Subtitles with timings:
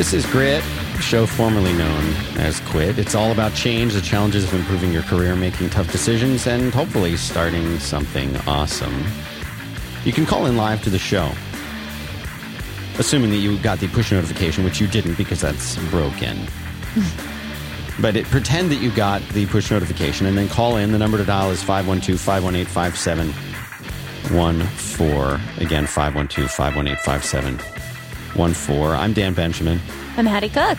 [0.00, 0.64] This is Grit,
[0.96, 2.98] a show formerly known as Quit.
[2.98, 7.18] It's all about change, the challenges of improving your career, making tough decisions, and hopefully
[7.18, 9.04] starting something awesome.
[10.06, 11.30] You can call in live to the show,
[12.98, 16.46] assuming that you got the push notification, which you didn't because that's broken.
[18.00, 20.92] but it, pretend that you got the push notification and then call in.
[20.92, 25.62] The number to dial is 512 518 5714.
[25.62, 27.79] Again, 512 518 5714.
[28.42, 29.78] I'm Dan Benjamin.
[30.16, 30.78] I'm Haddie Cooke.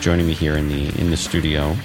[0.00, 1.76] Joining me here in the in the studio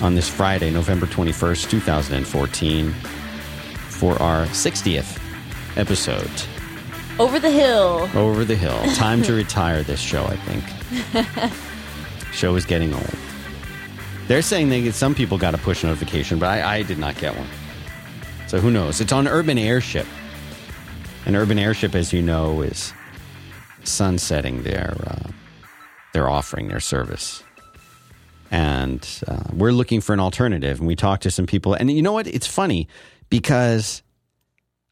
[0.00, 5.20] on this Friday, November 21st, 2014, for our 60th
[5.78, 6.28] episode.
[7.20, 8.10] Over the hill.
[8.12, 8.76] Over the hill.
[8.94, 11.54] Time to retire this show, I think.
[12.32, 13.14] show is getting old.
[14.26, 17.16] They're saying they get, some people got a push notification, but I, I did not
[17.18, 17.46] get one.
[18.48, 19.00] So who knows?
[19.00, 20.08] It's on Urban Airship.
[21.24, 22.92] And Urban Airship, as you know, is
[23.84, 25.30] sunsetting their uh,
[26.12, 27.42] their offering, their service.
[28.50, 30.78] And uh, we're looking for an alternative.
[30.78, 31.74] And we talked to some people.
[31.74, 32.26] And you know what?
[32.26, 32.88] It's funny
[33.28, 34.02] because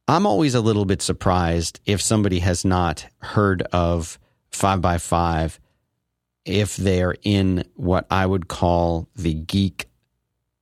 [0.06, 4.18] I'm always a little bit surprised if somebody has not heard of
[4.52, 5.60] 5 by 5
[6.44, 9.86] if they're in what I would call the geek.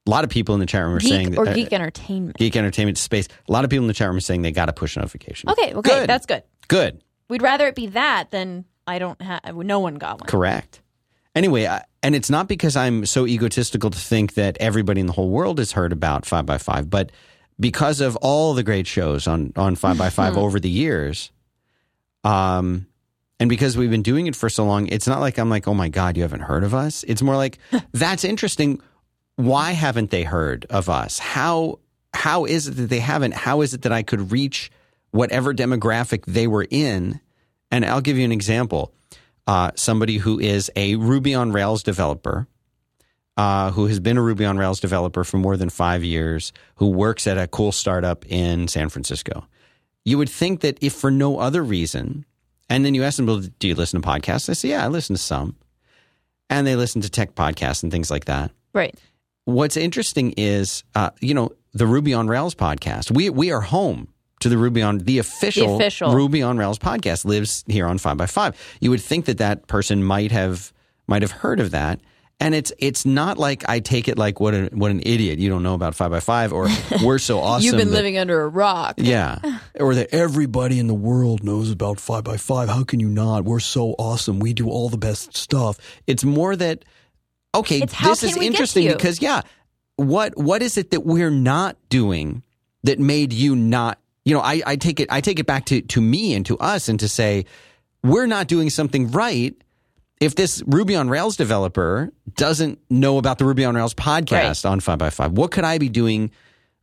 [0.06, 1.72] A lot of people in the chat room are geek saying that, or uh, geek
[1.72, 2.38] entertainment.
[2.38, 3.28] geek entertainment space.
[3.48, 5.50] A lot of people in the chat room are saying they got a push notification.
[5.50, 6.08] Okay, okay, Good.
[6.08, 6.42] that's good.
[6.68, 7.02] Good.
[7.28, 9.56] We'd rather it be that than I don't have.
[9.56, 10.28] No one got one.
[10.28, 10.80] Correct.
[11.34, 15.12] Anyway, I, and it's not because I'm so egotistical to think that everybody in the
[15.12, 17.12] whole world has heard about 5 by 5 but
[17.58, 21.30] because of all the great shows on, on 5 by 5 over the years,
[22.24, 22.86] um,
[23.38, 25.74] and because we've been doing it for so long, it's not like I'm like, oh
[25.74, 27.04] my God, you haven't heard of us.
[27.06, 27.58] It's more like,
[27.92, 28.80] that's interesting.
[29.36, 31.18] Why haven't they heard of us?
[31.18, 31.80] How
[32.14, 33.34] how is it that they haven't?
[33.34, 34.70] How is it that I could reach
[35.10, 37.20] whatever demographic they were in?
[37.76, 38.94] And I'll give you an example.
[39.46, 42.48] Uh, somebody who is a Ruby on Rails developer,
[43.36, 46.88] uh, who has been a Ruby on Rails developer for more than five years, who
[46.88, 49.46] works at a cool startup in San Francisco.
[50.06, 52.24] You would think that if for no other reason,
[52.70, 54.46] and then you ask them, well, do you listen to podcasts?
[54.46, 55.54] They say, yeah, I listen to some.
[56.48, 58.52] And they listen to tech podcasts and things like that.
[58.72, 58.98] Right.
[59.44, 63.10] What's interesting is, uh, you know, the Ruby on Rails podcast.
[63.10, 64.08] We we are home
[64.40, 66.12] to the Ruby on the official, official.
[66.14, 68.54] Ruby on Rails podcast lives here on Five by Five.
[68.80, 70.72] You would think that that person might have
[71.06, 72.00] might have heard of that,
[72.38, 75.48] and it's it's not like I take it like what a, what an idiot you
[75.48, 76.68] don't know about Five by Five or
[77.04, 77.64] we're so awesome.
[77.64, 78.96] You've been that- living under a rock.
[78.98, 79.38] yeah.
[79.78, 83.44] Or that everybody in the world knows about 5 by 5 How can you not?
[83.44, 84.38] We're so awesome.
[84.40, 85.76] We do all the best stuff.
[86.06, 86.82] It's more that,
[87.54, 89.42] okay, this is can we get to interesting because, yeah,
[89.96, 92.42] what what is it that we're not doing
[92.84, 95.80] that made you not, you know, I, I take it I take it back to,
[95.80, 97.46] to me and to us and to say,
[98.02, 99.54] we're not doing something right
[100.20, 104.80] if this Ruby on Rails developer doesn't know about the Ruby on Rails podcast on
[104.80, 106.32] 5 by 5 what could I be doing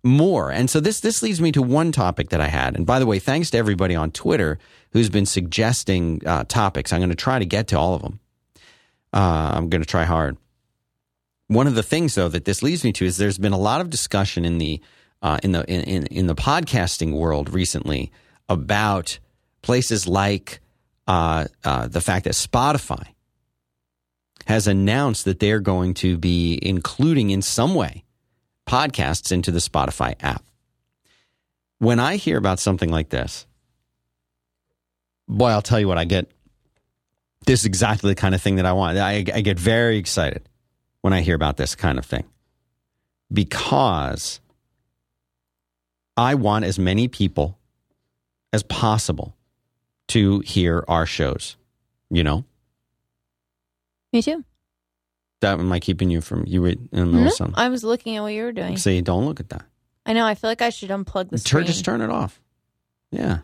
[0.05, 0.51] more?
[0.51, 2.75] And so this this leads me to one topic that I had.
[2.75, 4.57] And by the way, thanks to everybody on Twitter
[4.91, 6.93] who's been suggesting uh, topics.
[6.93, 8.19] I'm going to try to get to all of them.
[9.11, 10.37] Uh, I'm going to try hard.
[11.47, 13.81] One of the things, though, that this leads me to is there's been a lot
[13.81, 14.81] of discussion in the
[15.23, 18.11] uh, in the in, in the podcasting world recently
[18.49, 19.17] about
[19.61, 20.59] places like
[21.07, 23.07] uh, uh, the fact that Spotify
[24.45, 28.03] has announced that they're going to be including in some way
[28.67, 30.43] podcasts into the Spotify app.
[31.79, 33.47] When I hear about something like this,
[35.27, 36.29] boy, I'll tell you what I get.
[37.45, 38.97] This is exactly the kind of thing that I want.
[38.97, 40.47] I, I get very excited
[41.01, 42.23] when I hear about this kind of thing
[43.31, 44.39] because
[46.17, 47.57] I want as many people
[48.51, 49.35] as possible
[50.09, 51.55] to hear our shows.
[52.09, 52.45] You know,
[54.11, 54.43] Me too.
[55.41, 57.29] that am I keeping you from you were in the middle No, of mm-hmm.
[57.35, 57.55] something?
[57.57, 58.77] I was looking at what you were doing.
[58.77, 59.63] Say, don't look at that.
[60.05, 60.25] I know.
[60.25, 61.65] I feel like I should unplug the Turn, screen.
[61.65, 62.39] just turn it off.
[63.11, 63.39] Yeah.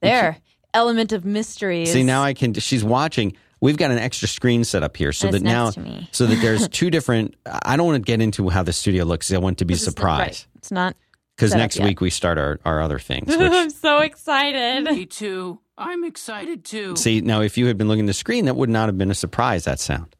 [0.00, 0.38] there.
[0.72, 1.84] Element of mystery.
[1.86, 2.54] See now I can.
[2.54, 3.36] She's watching.
[3.60, 6.08] We've got an extra screen set up here, so that now, next to me.
[6.12, 7.34] so that there's two different.
[7.46, 9.32] I don't want to get into how the studio looks.
[9.32, 10.46] I want to be is not- surprised right.
[10.56, 10.96] It's not.
[11.36, 13.34] Because next week we start our, our other things.
[13.38, 14.84] I'm so excited.
[14.84, 15.60] Me too.
[15.76, 16.94] I'm excited too.
[16.96, 19.10] see now, if you had been looking at the screen, that would not have been
[19.10, 19.64] a surprise.
[19.64, 20.14] That sound.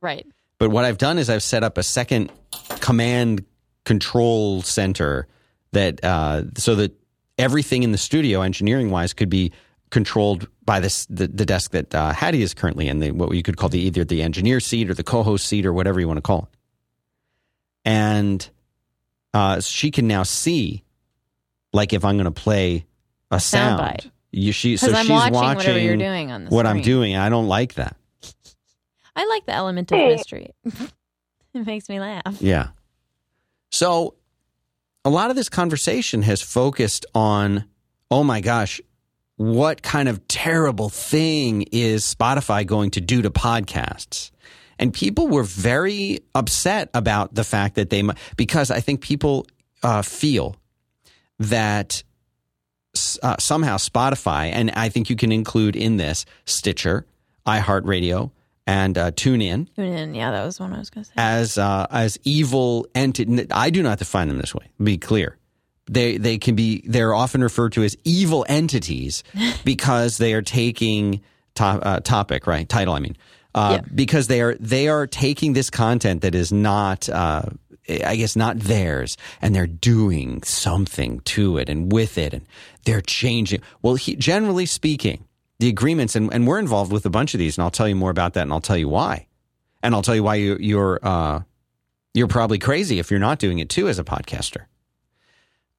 [0.00, 0.26] Right.
[0.58, 2.32] But what I've done is I've set up a second
[2.80, 3.44] command
[3.84, 5.26] control center
[5.72, 6.92] that uh, so that
[7.38, 9.52] everything in the studio, engineering wise, could be
[9.90, 13.42] controlled by this the, the desk that uh, Haddie is currently in, the, what you
[13.42, 16.18] could call the either the engineer seat or the co-host seat or whatever you want
[16.18, 16.58] to call it.
[17.84, 18.48] And
[19.34, 20.84] uh, she can now see,
[21.72, 22.86] like if I'm going to play
[23.30, 24.10] a sound, Soundbite.
[24.32, 27.16] you, she so I'm she's watching, watching whatever you're doing on the what I'm doing.
[27.16, 27.96] I don't like that.
[29.14, 30.54] I like the element of mystery.
[30.64, 32.40] it makes me laugh.
[32.40, 32.68] Yeah.
[33.70, 34.14] So
[35.04, 37.64] a lot of this conversation has focused on,
[38.10, 38.80] oh my gosh,
[39.36, 44.30] what kind of terrible thing is Spotify going to do to podcasts?
[44.78, 48.02] And people were very upset about the fact that they,
[48.36, 49.46] because I think people
[49.82, 50.56] uh, feel
[51.38, 52.02] that
[53.22, 57.06] uh, somehow Spotify, and I think you can include in this Stitcher,
[57.46, 58.30] iHeartRadio,
[58.66, 59.68] and uh, TuneIn.
[59.76, 61.14] TuneIn, yeah, that was one I was going to say.
[61.16, 64.66] As uh, as evil entities, I do not define them this way.
[64.82, 65.38] Be clear,
[65.88, 66.82] they they can be.
[66.86, 69.24] They're often referred to as evil entities
[69.64, 71.22] because they are taking
[71.54, 72.94] to, uh, topic right title.
[72.94, 73.16] I mean,
[73.54, 73.88] uh, yeah.
[73.94, 77.08] because they are they are taking this content that is not.
[77.08, 77.42] Uh,
[77.90, 82.44] I guess not theirs, and they're doing something to it and with it, and
[82.84, 83.62] they're changing.
[83.80, 85.24] Well, he, generally speaking,
[85.58, 87.96] the agreements, and, and we're involved with a bunch of these, and I'll tell you
[87.96, 89.26] more about that, and I'll tell you why,
[89.82, 91.40] and I'll tell you why you, you're uh,
[92.12, 94.66] you're probably crazy if you're not doing it too as a podcaster.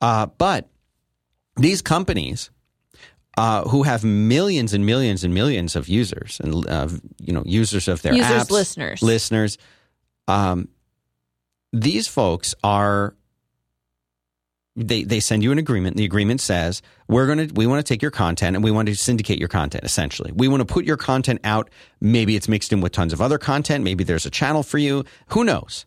[0.01, 0.68] Uh, but
[1.57, 2.50] these companies
[3.38, 6.90] uh, who have millions and millions and millions of users and uh,
[7.20, 9.58] you know users of their users, apps, listeners, listeners,
[10.28, 10.68] um,
[11.72, 13.16] these folks are
[14.76, 15.98] they they send you an agreement.
[15.98, 18.88] The agreement says we're going to we want to take your content and we want
[18.88, 19.84] to syndicate your content.
[19.84, 21.70] Essentially, we want to put your content out.
[22.00, 23.84] Maybe it's mixed in with tons of other content.
[23.84, 25.04] Maybe there's a channel for you.
[25.30, 25.86] Who knows?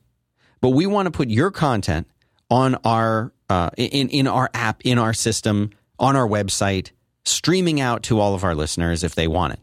[0.60, 2.06] But we want to put your content
[2.50, 6.90] on our uh, in in our app, in our system, on our website,
[7.24, 9.60] streaming out to all of our listeners if they want it,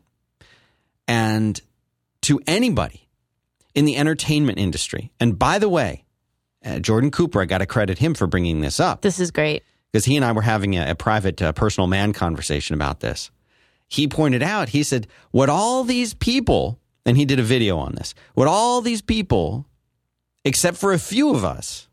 [1.07, 1.61] and
[2.21, 3.07] to anybody
[3.73, 5.11] in the entertainment industry.
[5.19, 6.03] And by the way
[6.65, 9.01] uh, Jordan Cooper, I got to credit him for bringing this up.
[9.01, 9.63] This is great.
[9.91, 13.31] Because he and I were having a, a private uh, personal man conversation about this.
[13.87, 17.95] He pointed out, he said, what all these people, and he did a video on
[17.95, 19.65] this, what all these people,
[20.45, 21.87] except for a few of us,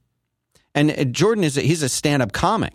[0.75, 2.75] and uh, Jordan is a, he's a stand up comic.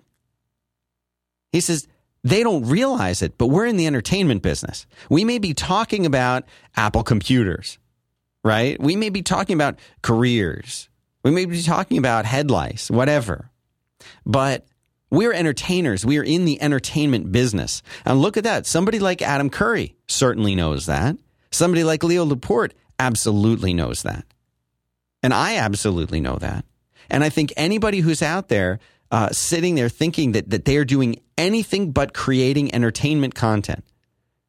[1.51, 1.87] He says,
[2.23, 4.85] they don't realize it, but we're in the entertainment business.
[5.09, 6.43] We may be talking about
[6.75, 7.79] Apple computers,
[8.43, 8.79] right?
[8.79, 10.89] We may be talking about careers
[11.23, 13.51] we may be talking about head lice, whatever.
[14.25, 14.65] But
[15.09, 16.05] we're entertainers.
[16.05, 17.83] We are in the entertainment business.
[18.05, 18.65] And look at that.
[18.65, 21.17] Somebody like Adam Curry certainly knows that.
[21.51, 24.25] Somebody like Leo Laporte absolutely knows that.
[25.21, 26.65] And I absolutely know that.
[27.09, 28.79] And I think anybody who's out there
[29.11, 33.83] uh, sitting there thinking that, that they are doing anything but creating entertainment content,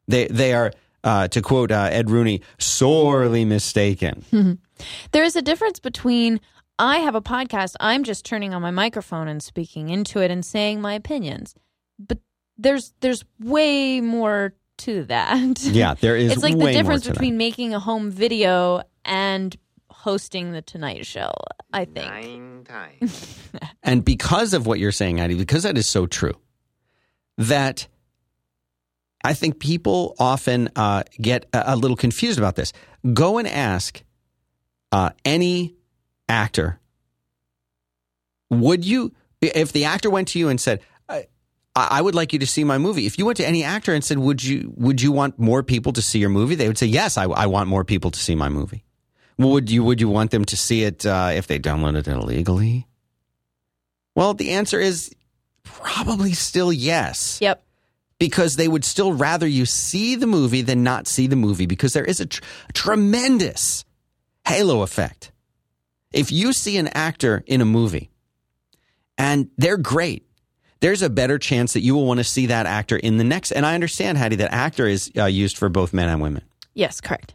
[0.09, 0.73] they, they are,
[1.05, 4.59] uh, to quote uh, Ed Rooney, sorely mistaken.
[5.13, 6.41] There is a difference between
[6.79, 7.77] I have a podcast.
[7.81, 11.55] I'm just turning on my microphone and speaking into it and saying my opinions.
[11.99, 12.19] But
[12.59, 15.63] there's there's way more to that.
[15.63, 16.33] Yeah, there is.
[16.33, 17.39] It's like the difference between that.
[17.39, 19.57] making a home video and
[20.03, 21.31] hosting the Tonight Show.
[21.73, 22.11] I think.
[22.11, 23.39] Nine times.
[23.85, 26.35] and because of what you're saying, Heidi, because that is so true,
[27.39, 27.87] that
[29.25, 32.73] I think people often uh, get a, a, little confused about this.
[33.13, 34.03] Go and ask
[34.91, 35.77] uh, any
[36.29, 36.81] actor,
[38.51, 41.27] would you, if the actor went to you and said, I,
[41.75, 43.07] I would like you to see my movie.
[43.07, 45.95] If you went to any actor and said, "Would you would you want more people
[45.95, 48.35] to see your movie?" They would say, "Yes, I, I want more people to see
[48.35, 48.85] my movie."
[49.43, 52.87] Would you would you want them to see it uh, if they downloaded it illegally?
[54.15, 55.15] Well, the answer is
[55.63, 57.39] probably still yes.
[57.41, 57.63] Yep.
[58.19, 61.93] Because they would still rather you see the movie than not see the movie because
[61.93, 63.85] there is a, tr- tremendous
[64.47, 65.33] halo effect
[66.13, 68.11] if you see an actor in a movie
[69.19, 70.27] and they're great,
[70.81, 73.53] there's a better chance that you will want to see that actor in the next.
[73.53, 76.43] And I understand, Haddie, that actor is uh, used for both men and women.
[76.75, 77.35] Yes, correct.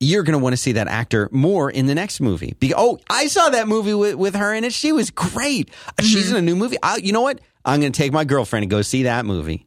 [0.00, 2.54] You're going to want to see that actor more in the next movie.
[2.58, 4.72] Because, oh, I saw that movie with, with her in it.
[4.72, 5.70] She was great.
[5.70, 6.04] Mm-hmm.
[6.04, 6.76] She's in a new movie.
[6.82, 7.40] I, you know what?
[7.64, 9.66] I'm going to take my girlfriend to go see that movie.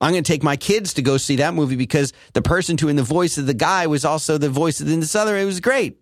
[0.00, 2.96] I'm going to take my kids to go see that movie because the person doing
[2.96, 5.36] the voice of the guy was also the voice of this other.
[5.36, 6.00] It was great.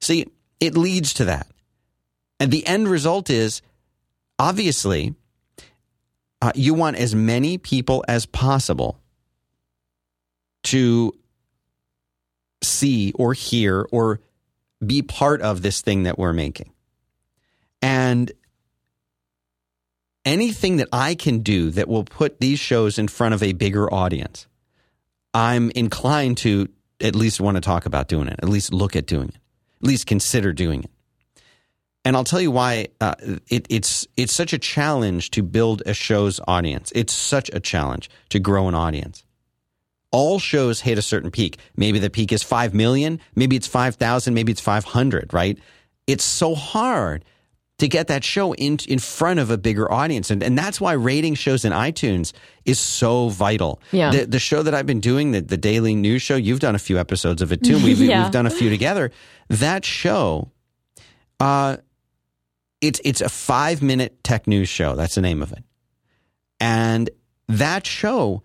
[0.00, 0.26] See,
[0.58, 1.46] it leads to that.
[2.40, 3.62] And the end result is
[4.38, 5.14] obviously
[6.42, 8.98] uh, you want as many people as possible
[10.64, 11.12] to
[12.62, 14.20] see or hear or
[14.84, 16.72] be part of this thing that we're making.
[17.82, 18.30] And
[20.24, 23.92] anything that I can do that will put these shows in front of a bigger
[23.92, 24.46] audience,
[25.32, 26.68] I'm inclined to
[27.00, 29.40] at least want to talk about doing it, at least look at doing it
[29.80, 30.90] at least consider doing it.
[32.04, 33.14] And I'll tell you why uh,
[33.48, 36.90] it, it's it's such a challenge to build a show's audience.
[36.94, 39.24] It's such a challenge to grow an audience.
[40.12, 41.58] All shows hit a certain peak.
[41.76, 45.58] Maybe the peak is 5 million, maybe it's 5,000, maybe it's 500, right?
[46.06, 47.24] It's so hard
[47.78, 50.30] to get that show in in front of a bigger audience.
[50.30, 52.32] And, and that's why rating shows in iTunes
[52.66, 53.80] is so vital.
[53.92, 54.10] Yeah.
[54.10, 56.78] The, the show that I've been doing, the, the daily news show, you've done a
[56.78, 57.76] few episodes of it too.
[57.82, 58.22] We've, Yeah.
[58.24, 59.12] we've done a few together.
[59.48, 60.50] That show,
[61.38, 61.78] uh,
[62.82, 64.94] it's it's a five minute tech news show.
[64.94, 65.62] That's the name of it.
[66.60, 67.08] And
[67.48, 68.42] that show,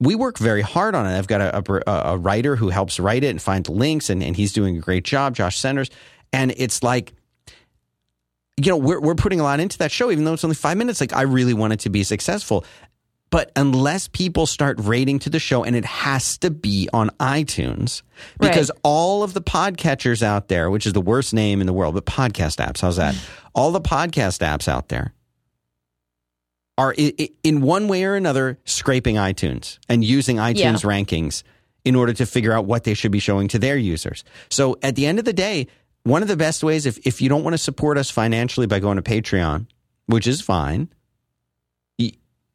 [0.00, 1.16] we work very hard on it.
[1.16, 4.36] I've got a, a, a writer who helps write it and find links, and, and
[4.36, 5.90] he's doing a great job, Josh Senders.
[6.32, 7.14] And it's like,
[8.58, 10.76] you know, we're, we're putting a lot into that show, even though it's only five
[10.76, 11.00] minutes.
[11.00, 12.64] Like, I really want it to be successful.
[13.30, 18.02] But unless people start rating to the show, and it has to be on iTunes,
[18.38, 18.48] Right.
[18.50, 21.94] because all of the podcatchers out there, which is the worst name in the world,
[21.94, 23.14] but podcast apps, how's that?
[23.54, 25.12] all the podcast apps out there
[26.78, 26.94] are
[27.42, 31.42] in one way or another scraping iTunes and using iTunes rankings
[31.84, 34.24] in order to figure out what they should be showing to their users.
[34.50, 35.68] So at the end of the day,
[36.02, 38.78] one of the best ways, if, if you don't want to support us financially by
[38.80, 39.66] going to Patreon,
[40.06, 40.88] which is fine,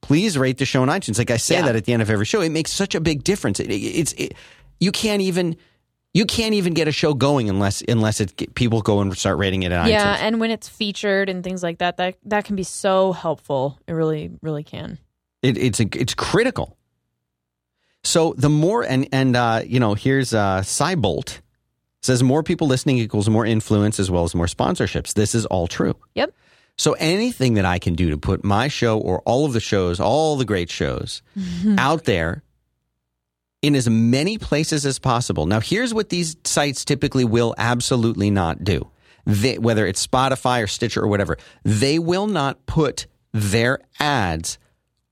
[0.01, 1.17] please rate the show on iTunes.
[1.19, 1.63] Like I say Yeah.
[1.67, 3.59] that at the end of every show, it makes such a big difference.
[3.59, 4.33] It, it- it's it,
[4.79, 5.55] you can't even
[6.13, 9.63] you can't even get a show going unless unless it people go and start rating
[9.63, 10.21] it on Yeah, iTunes.
[10.21, 13.79] and when it's featured and things like that, that that can be so helpful.
[13.87, 14.97] It really, really can.
[15.41, 16.77] It, it's a, it's critical.
[18.03, 21.39] So the more and and uh, you know here's uh, Cybolt
[22.01, 25.13] says more people listening equals more influence as well as more sponsorships.
[25.13, 25.95] This is all true.
[26.15, 26.33] Yep.
[26.77, 29.99] So anything that I can do to put my show or all of the shows,
[29.99, 31.21] all the great shows
[31.77, 32.41] out there
[33.61, 35.45] in as many places as possible.
[35.45, 38.89] Now here's what these sites typically will absolutely not do.
[39.25, 44.57] They, whether it's Spotify or Stitcher or whatever, they will not put their ads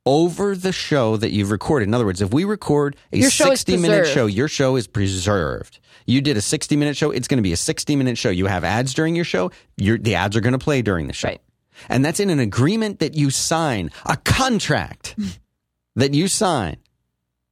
[0.05, 1.87] over the show that you've recorded.
[1.87, 4.75] In other words, if we record a Your show is 60 minute show, your show
[4.75, 5.79] is preserved.
[6.07, 8.29] You did a 60 minute show, it's going to be a 60 minute show.
[8.31, 11.13] You have ads during your show, your, the ads are going to play during the
[11.13, 11.27] show.
[11.27, 11.41] Right.
[11.87, 15.15] And that's in an agreement that you sign, a contract
[15.95, 16.77] that you sign.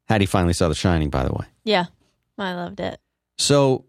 [0.07, 1.45] Haddie finally saw The Shining, by the way.
[1.63, 1.85] Yeah,
[2.37, 2.99] I loved it.
[3.37, 3.85] So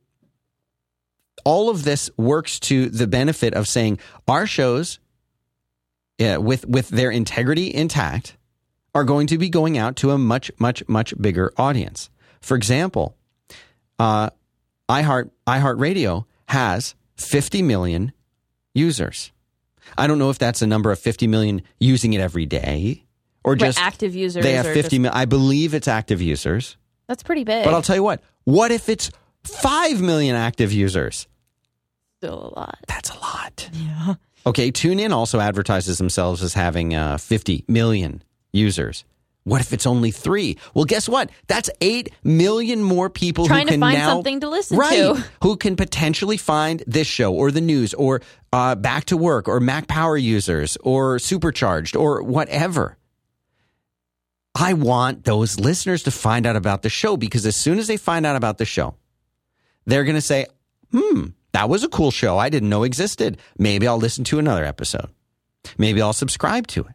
[1.44, 4.98] all of this works to the benefit of saying our shows,
[6.18, 8.36] yeah, with with their integrity intact,
[8.94, 12.10] are going to be going out to a much much much bigger audience.
[12.40, 13.16] For example,
[13.98, 14.30] uh,
[14.88, 18.12] iHeart iHeartRadio has 50 million
[18.74, 19.32] users.
[19.96, 23.04] I don't know if that's a number of 50 million using it every day
[23.48, 24.42] or just active users.
[24.42, 26.76] they have or 50 just- mil- I believe it's active users.
[27.06, 27.64] That's pretty big.
[27.64, 29.10] But I'll tell you what, what if it's
[29.44, 31.26] 5 million active users?
[32.18, 32.78] still a lot.
[32.88, 33.70] That's a lot.
[33.72, 34.14] Yeah.
[34.44, 39.04] Okay, TuneIn also advertises themselves as having uh, 50 million users.
[39.44, 40.58] What if it's only three?
[40.74, 41.30] Well, guess what?
[41.46, 45.24] That's 8 million more people Trying who to find now, something to listen right, to.
[45.42, 48.20] Who can potentially find this show or the news or
[48.52, 52.97] uh, Back to Work or Mac Power users or Supercharged or whatever.
[54.58, 57.96] I want those listeners to find out about the show because as soon as they
[57.96, 58.94] find out about the show,
[59.86, 60.46] they're going to say,
[60.90, 63.38] hmm, that was a cool show I didn't know existed.
[63.58, 65.08] Maybe I'll listen to another episode.
[65.76, 66.92] Maybe I'll subscribe to it.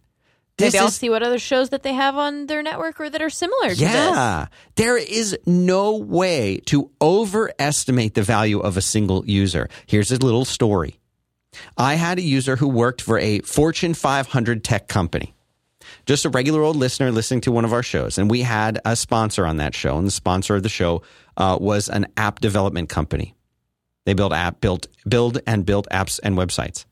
[0.57, 3.09] This Maybe I'll is- see what other shows that they have on their network or
[3.09, 3.79] that are similar to this.
[3.91, 4.47] yeah.
[4.75, 9.67] There is no way to overestimate the value of a single user.
[9.87, 10.99] Here's a little story.
[11.77, 15.33] I had a user who worked for a Fortune 500 tech company.
[16.05, 18.17] Just a regular old listener listening to one of our shows.
[18.17, 19.97] And we had a sponsor on that show.
[19.97, 21.01] And the sponsor of the show
[21.37, 23.35] uh, was an app development company.
[24.05, 26.85] They build app, built, build and build apps and websites.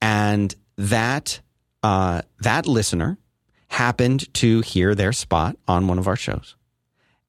[0.00, 1.40] And that,
[1.84, 3.18] uh, that listener
[3.68, 6.56] happened to hear their spot on one of our shows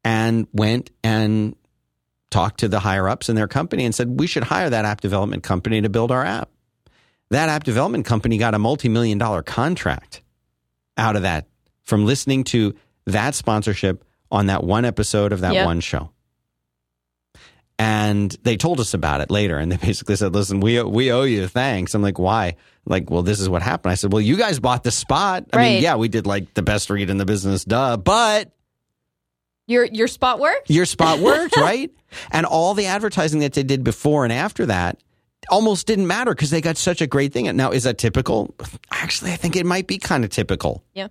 [0.04, 1.56] and went and
[2.32, 5.00] talked to the higher ups in their company and said, we should hire that app
[5.00, 6.50] development company to build our app.
[7.30, 10.22] That app development company got a multi million dollar contract
[10.98, 11.48] out of that
[11.84, 12.74] from listening to
[13.06, 15.66] that sponsorship on that one episode of that Yep.
[15.66, 16.10] one show.
[17.80, 21.24] And they told us about it later, and they basically said, "Listen, we we owe
[21.24, 23.92] you thanks." I'm like, "Why?" Like, well, this is what happened.
[23.92, 25.46] I said, "Well, you guys bought the spot.
[25.54, 28.52] I mean, yeah, we did like the best read in the business, duh, but
[29.68, 30.70] Your your spot worked?
[30.70, 31.92] your spot worked, right?
[32.32, 35.00] And all the advertising that they did before and after that
[35.50, 37.54] almost didn't matter because they got such a great thing.
[37.56, 38.54] Now, is that typical?
[38.92, 41.08] Actually, I think it might be kind of typical Yeah.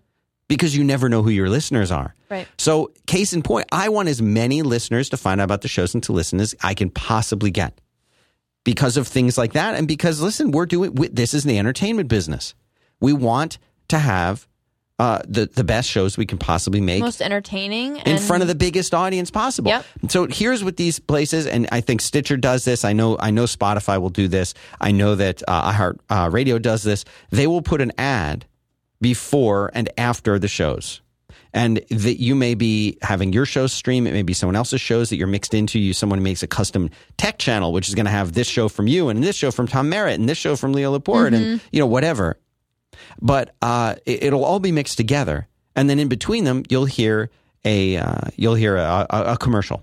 [0.48, 2.14] because you never know who your listeners are.
[2.30, 2.46] Right.
[2.58, 5.94] So, case in point, I want as many listeners to find out about the shows
[5.94, 7.80] and to listen as I can possibly get
[8.64, 9.74] because of things like that.
[9.74, 12.54] And because, listen, we're doing this is the entertainment business.
[13.00, 13.58] We want
[13.88, 14.46] to have
[15.02, 17.96] uh, the the best shows we can possibly make Most entertaining.
[17.96, 19.70] in front of the biggest audience possible.
[19.72, 19.84] Yep.
[20.08, 22.84] So here's what these places, and I think Stitcher does this.
[22.84, 24.54] I know I know Spotify will do this.
[24.80, 27.04] I know that uh, iHeart uh, Radio does this.
[27.30, 28.46] They will put an ad
[29.00, 31.00] before and after the shows.
[31.52, 34.06] And that you may be having your show stream.
[34.06, 35.80] It may be someone else's shows that you're mixed into.
[35.80, 38.86] You someone makes a custom tech channel, which is going to have this show from
[38.86, 41.80] you, and this show from Tom Merritt, and this show from Leo Laporte, and you
[41.80, 42.38] know whatever
[43.20, 45.46] but uh, it, it'll all be mixed together,
[45.76, 47.30] and then in between them, you'll hear
[47.64, 49.82] a uh, you'll hear a, a, a commercial.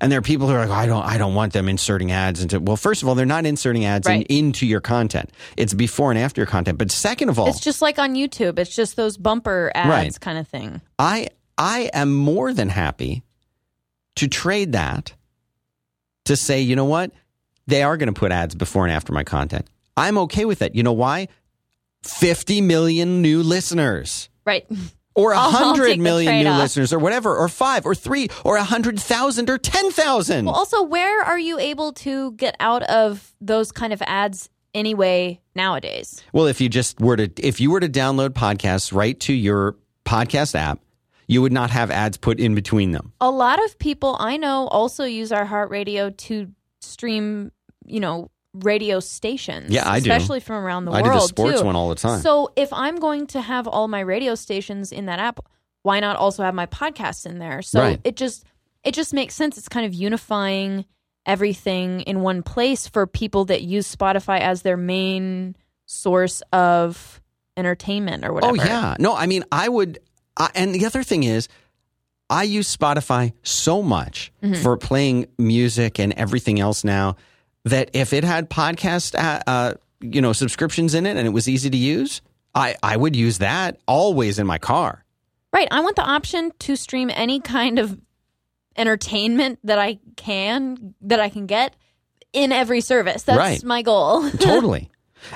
[0.00, 2.42] And there are people who are like, I don't, I don't want them inserting ads
[2.42, 2.58] into.
[2.58, 5.30] Well, first of all, they're not inserting ads in, into your content.
[5.56, 6.76] It's before and after your content.
[6.78, 8.58] But second of all, It's just like on YouTube.
[8.58, 10.20] It's just those bumper ads Right.
[10.20, 10.80] kind of thing.
[10.98, 13.22] I I am more than happy
[14.16, 15.14] to trade that
[16.24, 17.12] to say, you know what?
[17.68, 19.68] They are going to put ads before and after my content.
[19.96, 20.74] I'm okay with that.
[20.74, 21.28] You know why?
[22.04, 24.28] 50 million new listeners.
[24.44, 24.66] Right.
[25.14, 26.58] Or a I'll- I'll hundred take the million new trade-off.
[26.60, 30.46] listeners, or whatever, or five, or three, or a hundred thousand, or ten thousand.
[30.46, 35.38] Well, also, where are you able to get out of those kind of ads anyway
[35.54, 36.22] nowadays?
[36.32, 39.76] Well, if you just were to, if you were to download podcasts right to your
[40.06, 40.80] podcast app,
[41.28, 43.12] you would not have ads put in between them.
[43.20, 47.52] A lot of people I know also use iHeartRadio to stream,
[47.84, 49.70] you know, radio stations.
[49.70, 50.10] Yeah, I do.
[50.10, 51.06] Especially from around the I world.
[51.08, 51.66] I do the sports too.
[51.66, 52.20] one all the time.
[52.20, 55.40] So if I'm going to have all my radio stations in that app,
[55.82, 57.62] why not also have my podcasts in there?
[57.62, 58.00] So Right.
[58.04, 58.44] it just
[58.84, 59.56] it just makes sense.
[59.58, 60.84] It's kind of unifying
[61.24, 65.54] everything in one place for people that use Spotify as their main
[65.86, 67.20] source of
[67.56, 68.52] entertainment or whatever.
[68.52, 69.98] Oh yeah, no, I mean, I would.
[70.36, 71.48] I, and the other thing is,
[72.30, 74.62] I use Spotify so much Mm-hmm.
[74.62, 77.16] for playing music and everything else now
[77.64, 81.48] that if it had podcast, uh, uh, you know, subscriptions in it and it was
[81.48, 82.20] easy to use,
[82.54, 85.04] I I would use that always in my car.
[85.52, 85.68] Right.
[85.70, 87.98] I want the option to stream any kind of
[88.76, 91.76] entertainment that I can that I can get
[92.32, 93.22] in every service.
[93.24, 93.62] That's Right.
[93.64, 94.28] my goal.
[94.38, 94.90] totally.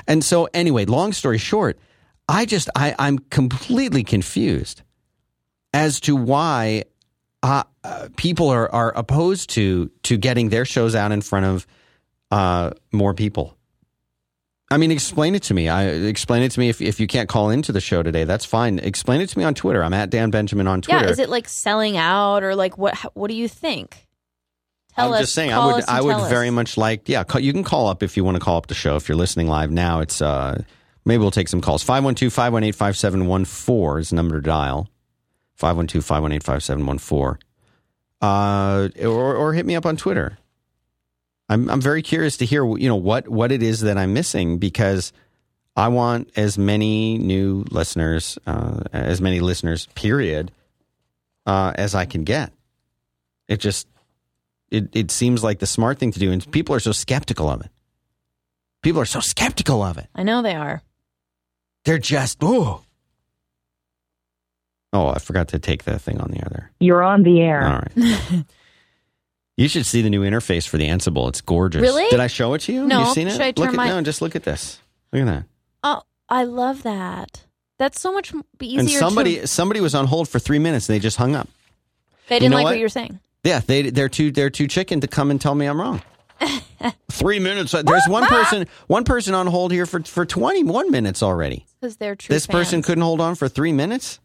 [0.07, 1.79] And so, anyway, long story short,
[2.27, 4.81] I just I, I'm completely confused
[5.73, 6.83] as to why
[7.43, 11.65] uh, uh, people are are opposed to to getting their shows out in front of
[12.31, 13.55] uh, more people.
[14.69, 15.69] I mean, explain it to me.
[15.69, 18.43] I explain it to me if if you can't call into the show today, that's
[18.43, 18.79] fine.
[18.79, 19.81] Explain it to me on Twitter.
[19.81, 21.05] I'm at Dan Benjamin on Twitter.
[21.05, 24.05] Yeah, is it like selling out or like what what do you think?
[24.93, 25.19] Tell I'm us.
[25.21, 26.29] just saying, I would, I would tell us.
[26.29, 28.65] very much like, yeah, call, you can call up if you want to call up
[28.65, 28.95] the show.
[28.95, 30.63] If you're listening live now, it's, uh,
[31.05, 31.83] maybe we'll take some calls.
[31.83, 34.89] 512 518 5714 is the number to dial.
[35.53, 37.37] 512 518 5714.
[38.21, 40.39] Uh, Or, or hit me up on Twitter.
[41.49, 44.57] I'm, I'm very curious to hear, you know, what, what it is that I'm missing
[44.57, 45.13] because
[45.75, 50.51] I want as many new listeners, uh, as many listeners, period,
[51.45, 52.51] uh, as I can get.
[53.47, 53.87] It just,
[54.69, 57.61] it, it seems like the smart thing to do, and people are so skeptical of
[57.61, 57.69] it.
[58.81, 60.07] People are so skeptical of it.
[60.13, 60.81] I know they are.
[61.85, 62.83] They're just, oh.
[64.91, 66.71] Oh, I forgot to take the thing on the other.
[66.79, 67.65] You're on the air.
[67.65, 68.45] All right.
[69.57, 71.27] you should see the new interface for the Ansible.
[71.27, 71.81] It's gorgeous.
[71.81, 72.07] Really?
[72.09, 72.85] Did I show it to you?
[72.85, 73.07] No.
[73.07, 73.31] You seen it?
[73.31, 74.79] Should I look turn at, my- No, just look at this.
[75.11, 75.43] Look at that.
[75.83, 77.43] Oh, I love that.
[77.79, 78.79] That's so much easier.
[78.79, 81.47] and somebody to, somebody was on hold for three minutes and they just hung up.
[82.27, 82.69] they didn't know like what?
[82.71, 82.77] what?
[82.77, 83.19] you were saying.
[83.43, 86.01] Yeah, they they're too they're too chicken to come and tell me I'm wrong.
[87.11, 87.73] Three minutes.
[87.73, 91.65] Uh, there's one person one person on hold here for for 21 minutes already.
[91.79, 92.33] Because they're true.
[92.33, 94.19] this person couldn't hold on for three minutes.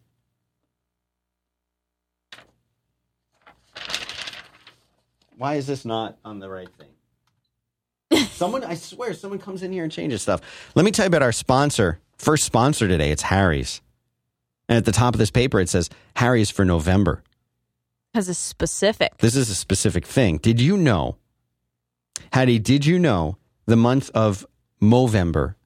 [5.43, 8.27] Why is this not on the right thing?
[8.29, 10.41] someone, I swear, someone comes in here and changes stuff.
[10.77, 11.99] Let me tell you about our sponsor.
[12.17, 13.11] First sponsor today.
[13.11, 13.81] It's Harry's.
[14.69, 17.25] And at the top of this paper, it says Harry's for November.
[18.13, 19.19] Because it's specific.
[19.19, 20.39] This is a specific thing.
[20.39, 21.17] Did you know,
[22.33, 24.47] Haddie, did you know the month of
[24.81, 25.57] Movember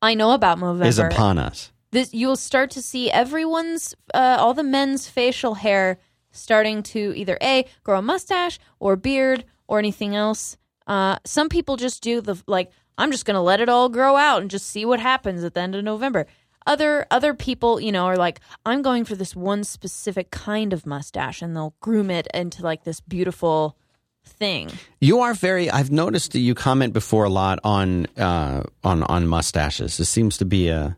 [0.00, 0.86] I know about Movember.
[0.86, 1.72] is upon us?
[1.90, 5.98] this you'll start to see everyone's uh, all the men's facial hair
[6.32, 11.76] starting to either a grow a mustache or beard or anything else uh, some people
[11.76, 14.84] just do the like i'm just gonna let it all grow out and just see
[14.84, 16.26] what happens at the end of november
[16.66, 20.84] other other people you know are like i'm going for this one specific kind of
[20.86, 23.76] mustache and they'll groom it into like this beautiful
[24.24, 25.70] thing You are very.
[25.70, 29.96] I've noticed that you comment before a lot on uh, on on mustaches.
[29.96, 30.96] This seems to be a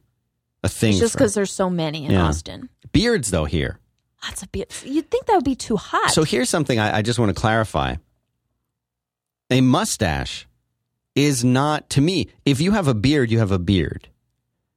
[0.65, 0.91] a thing.
[0.91, 2.27] it's just because there's so many in Yeah.
[2.27, 3.79] austin beards, though, here.
[4.23, 7.03] That's a bit you'd think that would be too hot So here's something I, I
[7.03, 7.97] just want to clarify.
[9.51, 10.47] A mustache
[11.15, 12.29] is not to me.
[12.45, 14.09] If you have a beard, you have a beard.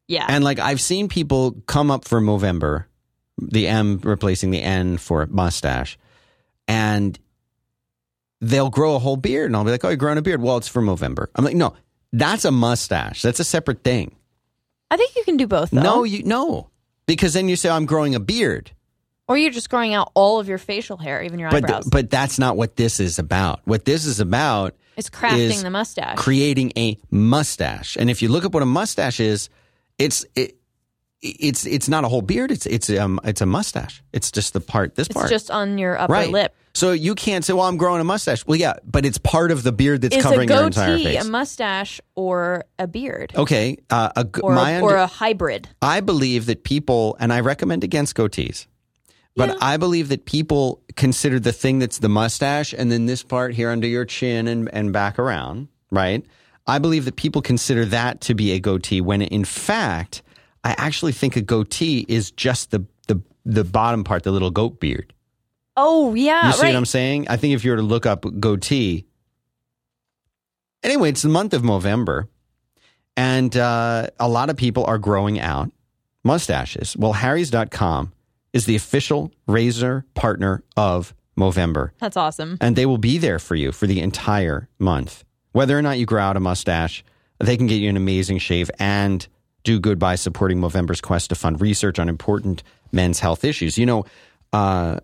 [0.07, 0.25] Yeah.
[0.27, 2.85] And like I've seen people come up for Movember,
[3.41, 5.97] the M replacing the N for mustache,
[6.67, 7.17] and
[8.41, 10.41] they'll grow a whole beard, and I'll be like, "Oh, you're growing a beard?
[10.41, 11.75] Well, it's for Movember." I'm like, "No,
[12.13, 13.21] that's a mustache.
[13.21, 14.15] That's a separate thing."
[14.91, 15.81] I think you can do both though.
[15.81, 16.69] No, you no,
[17.07, 18.71] because then you say I'm growing a beard,
[19.27, 21.87] or you're just growing out all of your facial hair, even your but eyebrows.
[21.89, 23.61] but that's not what this is about.
[23.65, 26.17] What this is about is crafting is the mustache.
[26.17, 27.97] creating a mustache.
[27.97, 29.49] And if you look up what a mustache is,
[29.97, 30.57] it's it,
[31.21, 32.51] it's it's not a whole beard.
[32.51, 34.03] It's it's um it's a mustache.
[34.13, 35.29] It's just the part this it's part.
[35.29, 36.29] just on your upper right.
[36.29, 36.55] lip.
[36.73, 39.63] So you can't say, "Well, I'm growing a mustache." Well, yeah, but it's part of
[39.63, 41.25] the beard that's Is a covering your entire face.
[41.25, 43.31] a mustache or a beard?
[43.33, 45.69] okay, uh, a, Or, my or a hybrid?
[45.81, 48.67] I believe that people, and I recommend against goatees,
[49.35, 49.55] but Yeah.
[49.61, 53.69] I believe that people consider the thing that's the mustache and then this part here
[53.69, 56.25] under your chin and, and back around, right?
[56.67, 60.23] I believe that people consider that to be a goatee when in fact,
[60.63, 64.79] I actually think a goatee is just the, the, the bottom part, the little goat
[64.79, 65.13] beard.
[65.77, 66.67] Oh yeah, You see right.
[66.69, 67.27] what I'm saying?
[67.29, 69.05] I think if you were to look up goatee,
[70.83, 72.29] anyway, it's the month of November,
[73.17, 75.71] and uh, a lot of people are growing out
[76.23, 76.95] mustaches.
[76.97, 78.11] Well, Harry's.com
[78.55, 82.57] is the official razor partner of Movember, That's awesome.
[82.61, 85.25] and they will be there for you for the entire month.
[85.51, 87.03] Whether or not you grow out a mustache,
[87.39, 89.27] they can get you an amazing shave and
[89.65, 92.63] do good by supporting Movember's quest to fund research on important
[92.93, 93.77] men's health issues.
[93.77, 94.05] You know,
[94.53, 94.99] uh,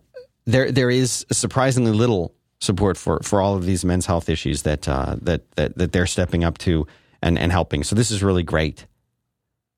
[0.46, 4.88] there there is surprisingly little support for, for all of these men's health issues that
[4.88, 6.88] uh, that, that that they're stepping up to
[7.22, 7.84] and, and helping.
[7.84, 8.86] So this is really great.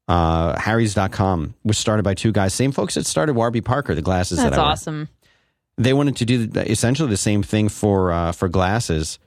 [0.08, 4.38] Uh, Harry's.com was started by two guys, same folks that started Warby Parker, the glasses
[4.38, 5.08] That's that awesome.
[5.78, 9.18] they wanted to do essentially the same thing for uh, for glasses,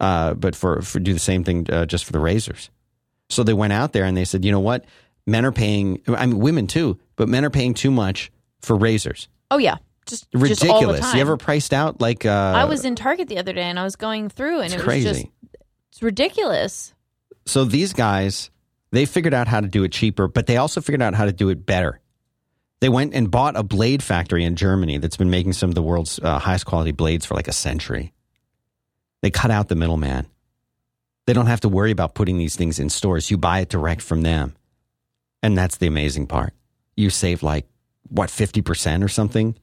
[0.00, 2.70] uh, but for, for do the same thing uh, just for the razors.
[3.28, 4.84] So they went out there and they said, you know what,
[5.26, 6.00] men are paying.
[6.08, 9.28] I mean, women too, but men are paying too much for razors.
[9.52, 11.00] Oh yeah, just Just Ridiculous.
[11.00, 11.14] time.
[11.14, 12.26] you ever priced out like?
[12.26, 14.76] Uh, I was in Target the other day and I was going through and it
[14.78, 15.08] was crazy.
[15.08, 15.26] just
[15.92, 16.92] it's ridiculous.
[17.46, 18.50] so these guys,
[18.94, 21.32] they figured out how to do it cheaper, but they also figured out how to
[21.32, 22.00] do it better.
[22.80, 25.82] They went and bought a blade factory in Germany that's been making some of the
[25.82, 28.12] world's uh, highest quality blades for like a century.
[29.22, 30.26] They cut out the middleman.
[31.26, 33.30] They don't have to worry about putting these things in stores.
[33.30, 34.54] You buy it direct from them.
[35.42, 36.52] And that's the amazing part.
[36.96, 37.66] You save like
[38.08, 39.56] what 50% or something.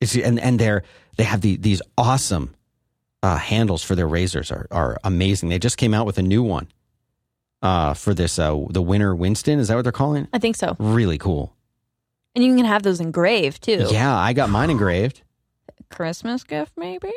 [0.00, 0.82] It's, and and they're
[1.16, 2.54] they have the, these awesome
[3.22, 5.48] uh, handles for their razors are are amazing.
[5.48, 6.68] They just came out with a new one
[7.62, 9.58] uh, for this uh, the Winter Winston.
[9.58, 10.28] Is that what they're calling it?
[10.32, 10.76] I think so.
[10.78, 11.54] Really cool.
[12.34, 13.86] And you can have those engraved too.
[13.90, 15.22] Yeah, I got mine engraved.
[15.90, 17.12] Christmas gift maybe?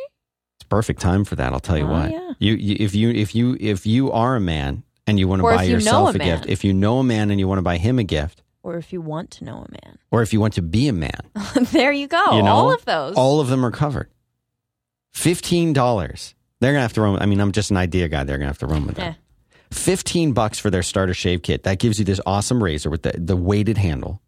[0.58, 1.54] It's perfect time for that.
[1.54, 2.12] I'll tell you Oh, what.
[2.12, 2.34] yeah.
[2.40, 5.46] You, you if you if you if you are a man and you want to
[5.46, 7.60] Or buy you yourself a a, gift, if you know a man and you want
[7.60, 9.98] to buy him a gift, Or if you want to know a man.
[10.12, 11.20] or if you want to be a man,
[11.72, 12.36] there you go.
[12.38, 13.16] you know, all of those.
[13.16, 14.10] all of them are covered.
[15.14, 16.36] Fifteen dollars.
[16.60, 17.20] They're gonna have to run.
[17.22, 18.24] I mean, I'm just an idea guy.
[18.26, 19.18] They're gonna have to run with that.
[19.76, 19.80] Eh.
[19.80, 21.64] 15 bucks for their starter shave kit.
[21.64, 24.22] That gives you this awesome razor with the, the weighted handle,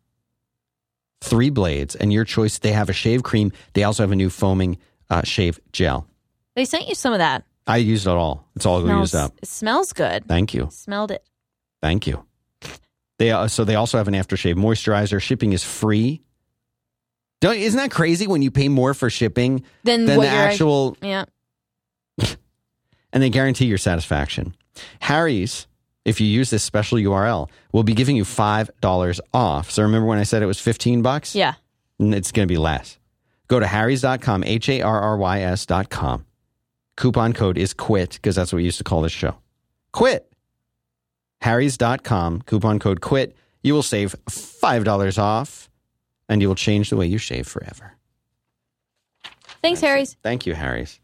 [1.22, 2.60] three blades, and your choice.
[2.60, 3.52] They have a shave cream.
[3.74, 4.78] They also have a new foaming
[5.10, 6.08] uh, shave gel.
[6.56, 7.44] They sent you some of that.
[7.68, 8.48] I used it all.
[8.56, 9.34] It's all Smells, used up.
[9.42, 10.26] It smells good.
[10.28, 10.70] Thank you.
[10.72, 11.24] Smelled it.
[11.82, 12.26] Thank you.
[13.20, 15.22] They uh, so they also have an aftershave moisturizer.
[15.22, 16.22] Shipping is free.
[17.42, 21.26] Don't isn't that crazy when you pay more for shipping than what the actual yeah.
[23.14, 24.56] and they guarantee your satisfaction.
[25.00, 25.68] Harry's,
[26.06, 29.72] if you use this special URL, will be giving you five dollars off.
[29.72, 31.36] So remember when I said it was fifteen bucks?
[31.36, 31.54] Yeah.
[32.00, 33.00] It's going to be less.
[33.48, 36.26] Go to harrys.com, H A R R Y S.com.
[36.96, 39.38] Coupon code is quit because that's what we used to call this show.
[39.94, 40.32] Quit.
[41.42, 43.36] Harrys.com, coupon code quit.
[43.64, 45.70] You will save $5 off
[46.28, 47.94] and you will change the way you shave forever.
[49.62, 50.18] Thanks, Harry's.
[50.24, 51.00] Thank you, Harry's.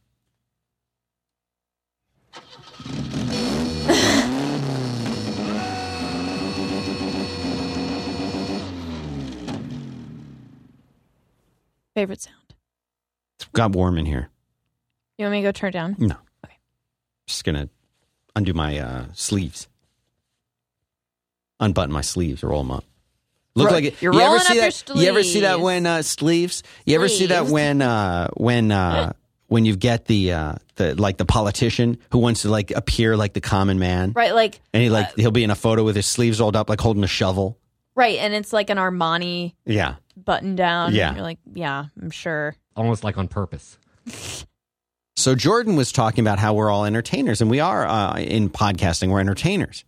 [11.95, 12.37] Favorite sound.
[13.35, 14.29] It's got warm in here.
[15.17, 15.95] You want me to go turn it down?
[15.99, 16.15] No.
[16.45, 16.57] Okay.
[17.27, 17.69] Just going to
[18.35, 19.67] undo my uh, sleeves.
[21.59, 22.83] Unbutton my sleeves, or roll them up.
[23.55, 24.01] Look Ro- like it.
[24.01, 24.89] you're you ever rolling see up that?
[24.95, 26.63] your You ever see that when uh, sleeves?
[26.85, 27.51] You ever see that Sleeves.
[27.51, 29.13] when uh, when uh,
[29.47, 33.33] when you get the uh, the like the politician who wants to like appear like
[33.33, 36.07] the common man, Right, like and he like he'll be in a photo with his
[36.07, 37.59] sleeves rolled up, like holding a shovel.
[37.95, 40.93] right, and it's like an Armani Yeah, button down.
[40.93, 41.13] Yeah.
[41.13, 42.55] You're like, yeah, I'm sure.
[42.75, 43.77] almost like on purpose.
[45.15, 49.09] So Jordan was talking about how we're all entertainers, and we are uh, in podcasting.
[49.09, 49.85] We're entertainers.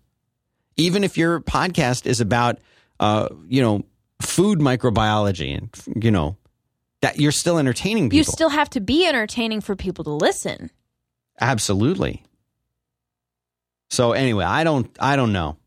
[0.77, 2.59] Even if your podcast is about
[2.99, 3.83] uh, you know,
[4.21, 6.37] food microbiology, and you know,
[7.01, 8.17] that you're still entertaining people.
[8.17, 10.69] You still have to be entertaining for people to listen.
[11.41, 12.23] Absolutely.
[13.89, 15.57] So anyway, I don't I don't know.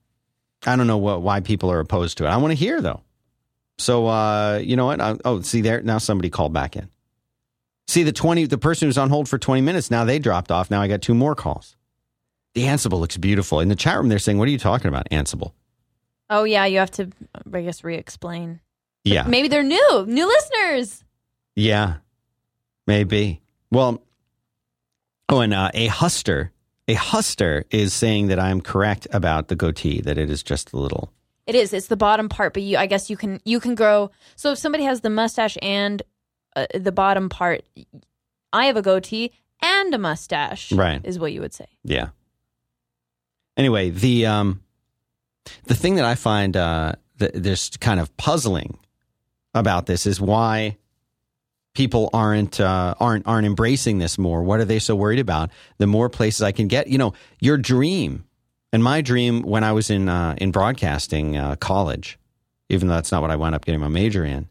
[0.66, 2.28] I don't know what why people are opposed to it.
[2.28, 3.02] I want to hear though.
[3.78, 5.00] So uh, you know what?
[5.00, 6.88] I, oh, see there now somebody called back in.
[7.86, 10.70] See the 20 the person who's on hold for 20 minutes now they dropped off.
[10.70, 11.76] Now I got two more calls.
[12.54, 13.60] The Ansible looks beautiful.
[13.60, 15.52] In the chat room they're saying, "What are you talking about, Ansible?"
[16.28, 17.10] Oh yeah, you have to
[17.52, 18.60] I guess re-explain.
[19.04, 19.24] Yeah.
[19.26, 21.04] Maybe they're new, new listeners.
[21.54, 21.96] Yeah.
[22.86, 23.40] Maybe.
[23.70, 24.02] Well,
[25.28, 26.52] oh and uh, a huster
[26.88, 30.78] a huster is saying that I'm correct about the goatee, that it is just a
[30.78, 31.12] little.
[31.48, 31.72] It is.
[31.72, 34.10] It's the bottom part, but you, I guess you can you can grow.
[34.36, 36.02] So if somebody has the mustache and
[36.54, 37.62] uh, the bottom part,
[38.52, 39.32] I have a goatee
[39.62, 40.70] and a mustache.
[40.72, 41.00] Right.
[41.02, 41.66] is what you would say.
[41.84, 42.10] Yeah.
[43.56, 44.62] Anyway, the um,
[45.64, 48.78] the thing that I find uh, that there's kind of puzzling
[49.54, 50.76] about this is why
[51.74, 54.42] people aren't uh, aren't aren't embracing this more.
[54.42, 55.50] What are they so worried about?
[55.78, 58.26] The more places I can get, you know, your dream
[58.72, 62.18] and my dream when I was in uh, in broadcasting uh, college,
[62.68, 64.48] even though that's not what I wound up getting my major in,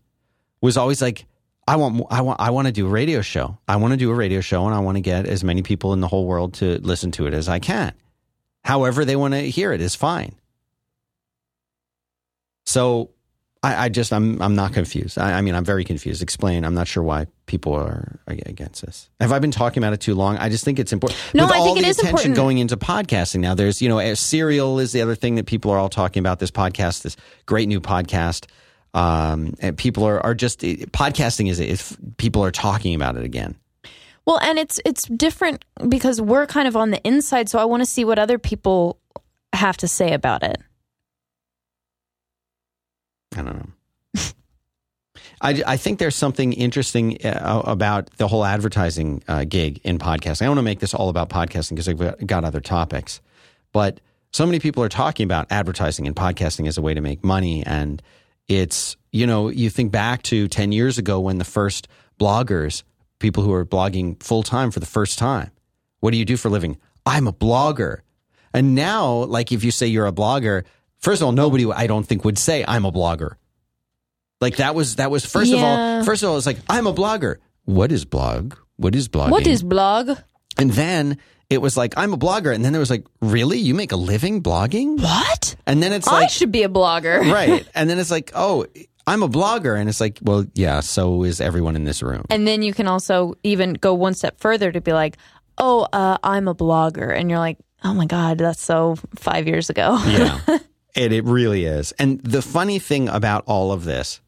[0.62, 1.26] was always like.
[1.70, 3.58] I want, I want, I want to do a radio show.
[3.68, 5.92] I want to do a radio show, and I want to get as many people
[5.92, 7.92] in the whole world to listen to it as I can.
[8.64, 10.36] However, they want to hear it is fine.
[12.66, 13.10] So
[13.64, 15.18] I, I, just I'm I'm not confused.
[15.18, 16.22] I, I, mean I'm very confused.
[16.22, 16.64] Explain.
[16.64, 19.10] I'm not sure why people are against this.
[19.20, 20.38] Have I been talking about it too long?
[20.38, 21.20] I just think it's important.
[21.34, 22.36] No, With I all think the it is attention important.
[22.36, 25.78] going into podcasting now, there's you know Serial is the other thing that people are
[25.78, 26.40] all talking about.
[26.40, 28.46] This podcast, this great new podcast.
[28.94, 33.56] Um, and people are are just podcasting is if people are talking about it again.
[34.26, 37.82] Well, and it's it's different because we're kind of on the inside, so I want
[37.82, 39.00] to see what other people
[39.54, 40.62] have to say about it.
[43.36, 43.70] I don't know.
[45.42, 50.44] I, I think there's something interesting uh, about the whole advertising uh, gig in podcasting.
[50.44, 53.22] I want to make this all about podcasting because I've got, other topics.
[53.72, 54.00] But
[54.32, 57.64] so many people are talking about advertising and podcasting as a way to make money.
[57.66, 58.02] And
[58.48, 61.88] it's, you know, you think back to 10 years ago when the first
[62.20, 62.84] bloggers,
[63.20, 65.52] people who are blogging full time for the first time,
[66.00, 66.78] what do you do for a living?
[67.06, 68.00] I'm a blogger.
[68.54, 70.64] And now, like if you say you're a blogger,
[71.00, 73.36] first of all, nobody I don't think would say I'm a blogger.
[74.40, 76.94] Like that was that was first of all, first of all, it's like I'm a
[76.94, 77.38] blogger.
[77.66, 78.56] What is blog?
[78.78, 79.32] What is blogging?
[79.32, 80.18] What is blog?
[80.58, 81.18] And then
[81.50, 83.96] it was like I'm a blogger, and then there was like, really, you make a
[83.96, 85.02] living blogging?
[85.02, 85.56] What?
[85.66, 87.32] And then it's like I should be a blogger.
[87.34, 87.68] right?
[87.74, 88.66] And then it's like, oh,
[89.08, 92.26] I'm a blogger, and it's like, well, yeah, so is everyone in this room.
[92.30, 95.18] And then you can also even go one step further to be like,
[95.58, 97.18] oh, uh, I'm a blogger.
[97.18, 99.98] And you're like, oh my God, that's so five years ago.
[100.06, 100.40] Yeah.
[100.96, 101.92] and it really is.
[101.94, 104.22] And the funny thing about all of this,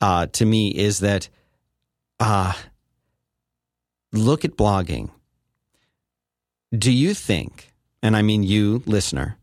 [0.00, 1.28] uh, to me, is that
[2.20, 2.54] uh,
[4.12, 5.10] look at blogging.
[6.76, 9.38] Do you think, and I mean you, listener,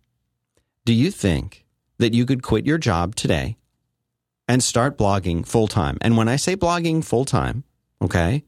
[0.86, 1.66] do you think
[1.98, 3.58] that you could quit your job today
[4.48, 5.98] and start blogging full time?
[6.02, 7.64] And when I say blogging full time,
[8.02, 8.44] okay,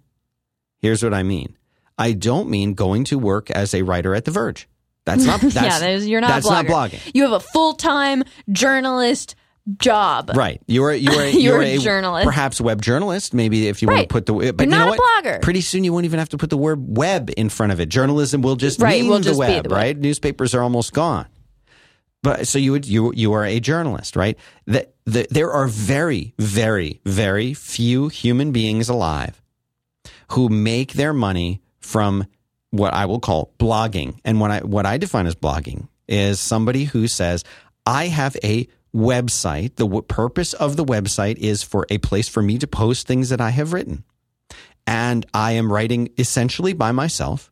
[0.77, 1.57] here's what I mean.
[1.97, 4.67] I don't mean going to work as a writer at The Verge.
[5.05, 5.39] That's not.
[5.41, 6.67] That's, yeah, you're not that's a blogger.
[6.69, 7.11] not blogging.
[7.13, 9.35] You have a full time journalist
[9.77, 10.31] job.
[10.35, 10.61] Right.
[10.67, 12.25] You're a, you're You're you're a journalist.
[12.25, 13.33] perhaps web journalist.
[13.33, 15.23] Maybe if you want to put the but You're you not know a what?
[15.23, 15.41] blogger.
[15.41, 17.89] Pretty soon you won't even have to put the word web in front of it.
[17.89, 19.77] Journalism will just Right, mean will the just be web, the web.
[19.77, 19.97] right?
[19.97, 21.25] Newspapers are almost gone.
[22.21, 24.37] But so you would you you are a journalist, right?
[24.67, 29.41] That the, there are very very very few human beings alive
[30.31, 32.25] who make their money from
[32.77, 34.19] what I will call blogging.
[34.23, 37.43] And what I what I define as blogging is somebody who says,
[37.85, 39.75] "I have a website.
[39.75, 43.29] The w- purpose of the website is for a place for me to post things
[43.29, 44.03] that I have written,
[44.87, 47.51] and I am writing essentially by myself.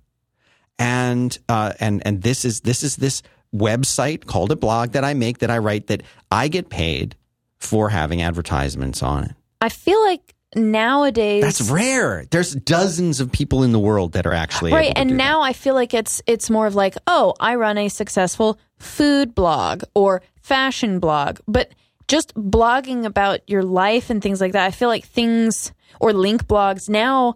[0.79, 3.21] And uh, and and this is this is this
[3.53, 7.15] website called a blog that I make that I write that I get paid
[7.57, 9.31] for having advertisements on it."
[9.61, 12.25] I feel like nowadays That's rare.
[12.29, 15.73] There's dozens of people in the world that are actually right and now i feel
[15.73, 20.99] like it's it's more of like oh i run a successful food blog or fashion
[20.99, 21.71] blog but
[22.07, 26.45] just blogging about your life and things like that i feel like things or link
[26.45, 27.35] blogs now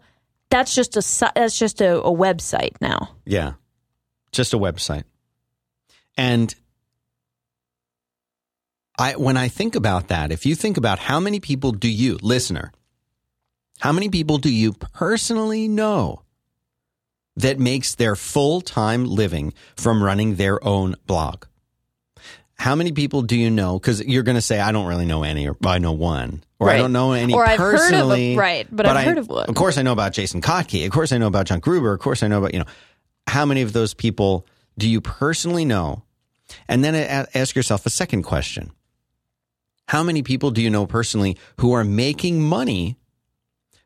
[0.50, 3.10] that's just a that's just a, a website now.
[3.26, 3.54] Yeah,
[4.32, 5.04] just a website.
[6.16, 6.54] And
[8.98, 12.18] I, when I think about that, if you think about how many people do you,
[12.22, 12.72] listener,
[13.80, 16.22] how many people do you personally know
[17.36, 21.46] that makes their full time living from running their own blog?
[22.60, 23.78] how many people do you know?
[23.78, 26.72] Because you're going to say, I don't really know any, or I know one, or
[26.72, 28.36] I don't know any Or I've heard of a- personally.
[28.36, 29.48] right, but I've I- heard of one.
[29.48, 30.84] Of course, I know about Jason Kottke.
[30.84, 31.94] Of course, I know about John Gruber.
[31.94, 32.66] Of course, I know about you know.
[33.28, 36.02] How many of those people do you personally know?
[36.68, 38.72] And then ask yourself a second question:
[39.88, 42.98] How many people do you know personally who are making money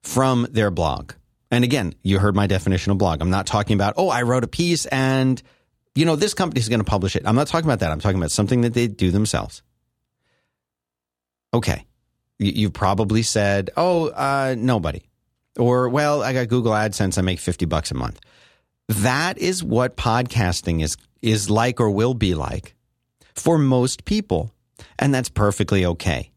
[0.04, 1.14] from their blog?
[1.50, 3.22] And again, you heard my definition of blog.
[3.22, 5.42] I'm not talking about, oh, I wrote a piece and,
[5.96, 7.24] you know, this company's going to publish it.
[7.26, 7.92] I'm not talking about that.
[7.92, 9.62] I'm talking about something that they do themselves.
[11.54, 11.86] Okay.
[12.40, 15.02] You- You've probably said, oh, uh, nobody.
[15.60, 17.18] Or, well, I got Google AdSense.
[17.18, 18.20] I make 50 bucks a month.
[18.88, 22.76] That is what podcasting is, is like or will be like
[23.36, 24.54] for most people.
[24.98, 26.32] And that's perfectly okay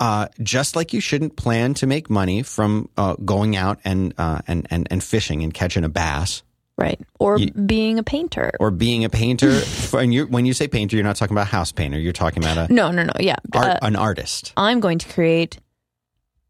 [0.00, 4.40] uh, just like you shouldn't plan to make money from uh, going out and, uh,
[4.46, 6.42] and and and fishing and catching a bass
[6.76, 6.98] Right.
[7.20, 8.50] Or You- being a painter.
[8.58, 9.60] or being a painter.
[9.90, 11.98] for, and you when you say painter, you're not talking about a house painter.
[12.00, 13.12] You're talking about a no, no, no.
[13.20, 13.36] Yeah.
[13.54, 14.52] art, Uh, an artist.
[14.56, 15.58] I'm going to create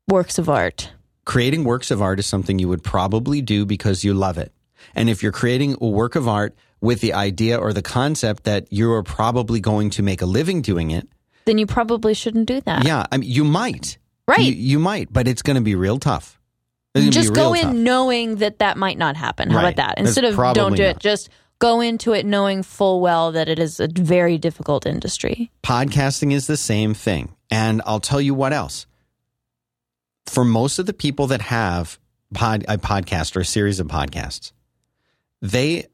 [0.09, 0.91] works of art.
[1.27, 4.53] Creating works of art is something you would probably do because you love it.
[4.95, 8.71] And if you're creating a work of art with the idea or the concept that
[8.73, 11.09] you are probably going to make a living doing it,
[11.47, 12.85] Then you probably shouldn't do that.
[12.85, 13.99] yeah, I mean, you might.
[14.27, 14.41] Right.
[14.41, 16.41] You, you might, but it's going to be real tough.
[16.97, 17.75] Just go in tough.
[17.75, 19.51] knowing that that might not happen.
[19.51, 19.75] How Right.
[19.75, 19.99] about that?
[19.99, 20.91] Instead of don't do not.
[20.97, 21.29] it, just
[21.59, 25.51] go into it knowing full well that it is a very difficult industry.
[25.63, 27.35] podcasting is the same thing.
[27.51, 28.87] And I'll tell you what else.
[30.27, 31.99] For most of the people that have
[32.33, 34.53] pod, a podcast or a series of podcasts,
[35.43, 35.87] they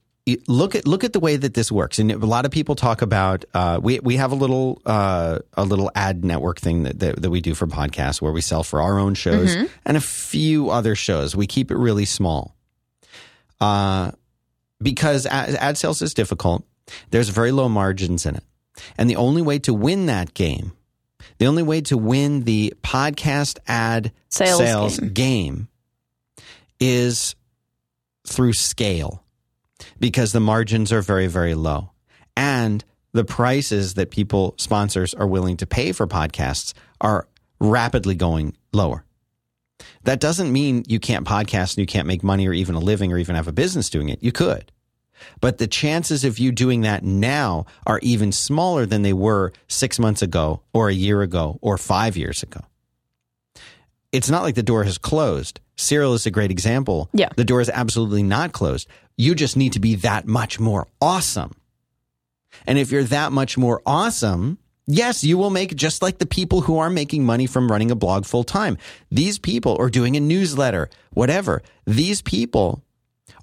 [0.46, 1.98] look at look at the way that this works.
[1.98, 5.64] And a lot of people talk about uh, we we have a little uh, a
[5.64, 8.80] little ad network thing that, that that we do for podcasts where we sell for
[8.82, 11.34] our own shows and a few other shows.
[11.36, 12.56] We keep it really small.
[13.60, 14.12] Uh,
[14.82, 16.64] because ad, ad sales is difficult.
[17.10, 18.44] There's very low margins in it.
[18.96, 20.72] And the only way to win that game,
[21.38, 25.12] the only way to win the podcast ad Sales game.
[25.12, 25.68] game.
[26.78, 27.34] is
[28.26, 29.24] through scale
[30.00, 31.90] because the margins are very, very low.
[32.36, 37.28] And the prices that people, sponsors, are willing to pay for podcasts are
[37.60, 39.04] rapidly going lower.
[40.04, 43.12] That doesn't mean you can't podcast and you can't make money or even a living
[43.12, 44.22] or even have a business doing it.
[44.22, 44.72] You could.
[45.40, 49.98] But the chances of you doing that now are even smaller than they were six
[49.98, 52.60] months ago or a year ago or five years ago.
[54.12, 55.60] It's not like the door has closed.
[55.76, 57.08] Serial is a great example.
[57.12, 57.28] Yeah.
[57.36, 58.88] The door is absolutely not closed.
[59.20, 61.52] You just need to be that much more awesome.
[62.66, 64.56] And if you're that much more awesome,
[64.86, 67.94] yes, you will make just like the people who are making money from running a
[67.94, 68.78] blog full time.
[69.10, 71.62] These people or doing a newsletter, whatever.
[71.84, 72.82] These people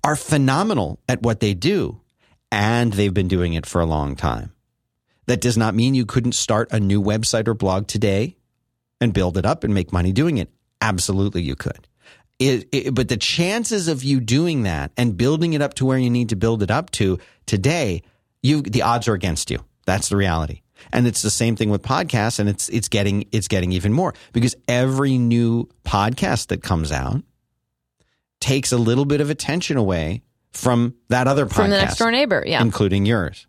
[0.03, 2.01] are phenomenal at what they do
[2.51, 4.53] and they've been doing it for a long time.
[5.27, 8.35] That does not mean you couldn't start a new website or blog today
[8.99, 10.49] and build it up and make money doing it.
[10.81, 11.86] Absolutely, you could.
[12.39, 15.97] It, it, but the chances of you doing that and building it up to where
[15.97, 18.03] you need to build it up to today,
[18.43, 19.63] you the odds are against you.
[19.85, 20.61] That's the reality.
[20.91, 24.13] And it's the same thing with podcasts, and it's it's getting it's getting even more
[24.33, 27.23] because every new podcast that comes out
[28.39, 30.21] takes a little bit of attention away
[30.51, 32.43] from that other podcast From the next door neighbor.
[32.45, 32.61] Yeah.
[32.61, 33.47] including yours.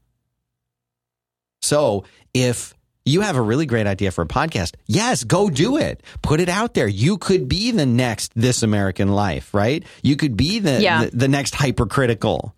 [1.60, 2.74] So if
[3.08, 6.02] you have a really great idea for a podcast, yes, go do it.
[6.22, 6.86] Put it out there.
[6.88, 9.84] You could be the next This American Life, right?
[10.02, 11.04] You could be the Yeah.
[11.04, 12.54] the, the next hypercritical.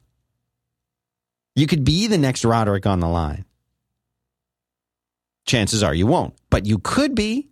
[1.56, 3.44] You could be the next Roderick on the line.
[5.46, 7.48] Chances are you won't, but you could be.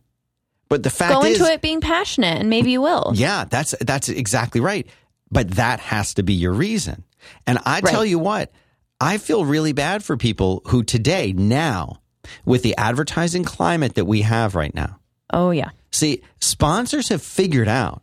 [0.69, 3.13] But the fact Go is, into it being passionate and maybe you will.
[3.15, 4.87] yeah, that's that's exactly right.
[5.31, 7.05] But that has to be your reason.
[7.47, 7.87] And I Right.
[7.87, 8.53] tell you what,
[9.01, 12.01] I feel really bad for people who today, now,
[12.45, 14.99] with the advertising climate that we have right now.
[15.33, 15.71] Oh, yeah.
[15.91, 18.03] See, sponsors have figured out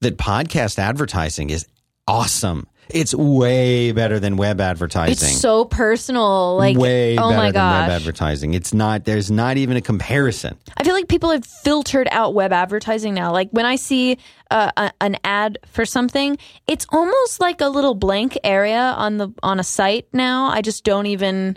[0.00, 1.66] that podcast advertising is
[2.06, 2.66] awesome.
[2.90, 5.12] It's way better than web advertising.
[5.12, 6.56] It's so personal.
[6.56, 8.54] Like, way oh better my than web advertising.
[8.54, 10.58] It's not there's not even a comparison.
[10.76, 13.32] I feel like people have filtered out web advertising now.
[13.32, 14.18] Like when I see
[14.50, 19.32] uh, a, an ad for something, it's almost like a little blank area on the
[19.42, 20.46] on a site now.
[20.46, 21.56] I just don't even.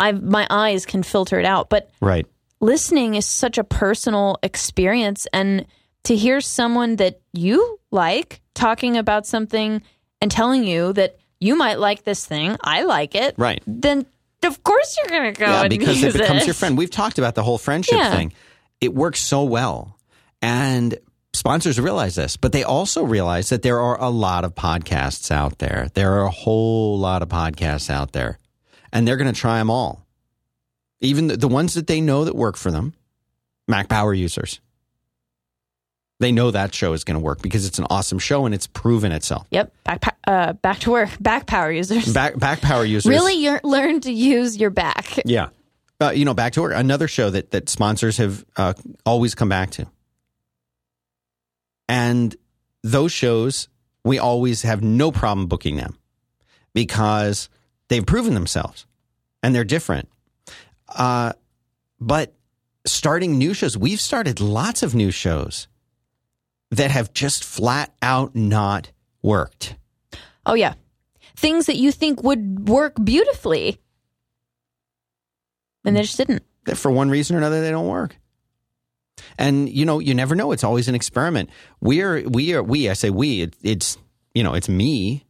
[0.00, 2.26] I my eyes can filter it out, but Right.
[2.60, 5.66] listening is such a personal experience, and
[6.04, 9.82] to hear someone that you like talking about something
[10.20, 13.62] and telling you that you might like this thing, I like it, Right.
[13.66, 14.06] Then
[14.42, 16.76] of course you're gonna go Yeah, because it becomes your friend.
[16.76, 18.10] We've talked about the whole friendship Yeah.
[18.14, 18.32] thing.
[18.80, 19.96] It works so well.
[20.42, 20.98] And
[21.32, 25.58] sponsors realize this, but they also realize that there are a lot of podcasts out
[25.58, 25.88] there.
[25.94, 28.38] There are a whole lot of podcasts out there.
[28.94, 30.06] And they're going to try them all.
[31.00, 32.94] Even the, the ones that they know that work for them,
[33.68, 34.60] Mac Power users.
[36.20, 38.68] They know that show is going to work because it's an awesome show and it's
[38.68, 39.46] proven itself.
[39.50, 39.74] Yep.
[39.82, 41.10] Back, uh, back to work.
[41.20, 42.10] Back power users.
[42.14, 43.10] Back, back Power users.
[43.10, 45.18] Really you're, learn to use your back.
[45.26, 45.48] Yeah.
[46.00, 46.72] Uh, you know, back to work.
[46.74, 48.74] Another show that that sponsors have uh,
[49.04, 49.86] always come back to,
[51.88, 52.34] and
[52.82, 53.68] those shows
[54.04, 55.96] we always have no problem booking them
[56.74, 57.48] because
[57.88, 58.86] they've proven themselves
[59.42, 60.08] and they're different.
[60.88, 61.32] Uh,
[62.00, 62.34] but
[62.86, 65.68] starting new shows, we've started lots of new shows
[66.70, 68.90] that have just flat out not
[69.22, 69.76] worked.
[70.46, 70.74] Oh yeah.
[71.36, 73.80] Things that you think would work beautifully.
[75.84, 76.42] And they just didn't.
[76.74, 78.16] for one reason or another they don't work.
[79.38, 80.52] And you know, you never know.
[80.52, 81.50] It's always an experiment.
[81.80, 82.88] We're we are we.
[82.88, 83.42] I say we.
[83.42, 83.98] It, it's
[84.34, 85.24] you know, it's me.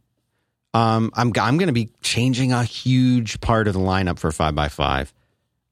[0.75, 4.55] Um, I'm I'm going to be changing a huge part of the lineup for five
[4.55, 5.13] by five,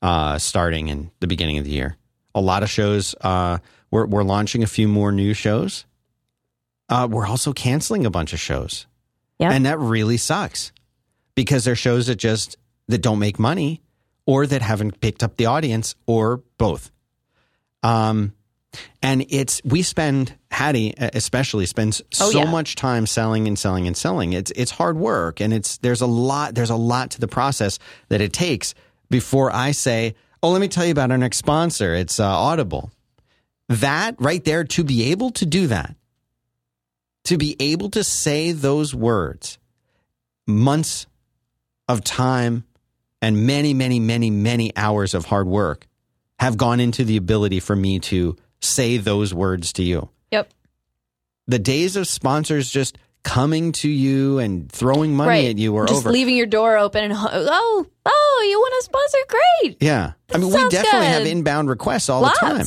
[0.01, 1.97] uh, starting in the beginning of the year.
[2.33, 3.13] A lot of shows.
[3.19, 3.57] Uh,
[3.91, 5.83] we're we're launching a few more new shows.
[6.87, 8.87] Uh, we're also canceling a bunch of shows.
[9.39, 9.51] Yeah.
[9.51, 10.71] And that really sucks
[11.35, 12.55] because they're shows that just
[12.87, 13.81] that don't make money
[14.25, 16.91] or that haven't picked up the audience or both.
[17.81, 18.33] Um,
[19.01, 22.51] and it's we spend Haddie especially spends Oh, so yeah.
[22.51, 24.33] much time selling and selling and selling.
[24.33, 27.79] It's it's hard work and it's there's a lot there's a lot to the process
[28.09, 28.73] that it takes
[29.09, 31.93] before I say, "Oh, let me tell you about our next sponsor.
[31.95, 32.91] It's uh, Audible."
[33.69, 35.95] That right there to be able to do that,
[37.25, 39.57] to be able to say those words,
[40.45, 41.07] months
[41.87, 42.65] of time
[43.21, 45.87] and many, many, many, many hours of hard work
[46.39, 50.09] have gone into the ability for me to say those words to you.
[50.31, 50.51] Yep.
[51.47, 55.45] The days of sponsors just coming to you and throwing money right.
[55.49, 55.87] at you are over.
[55.87, 56.11] just over.
[56.11, 59.17] leaving your door open and oh, oh, you want a sponsor?
[59.29, 59.77] Great.
[59.81, 60.13] yeah.
[60.33, 62.39] I mean, we definitely have inbound requests all Lots.
[62.39, 62.65] the time.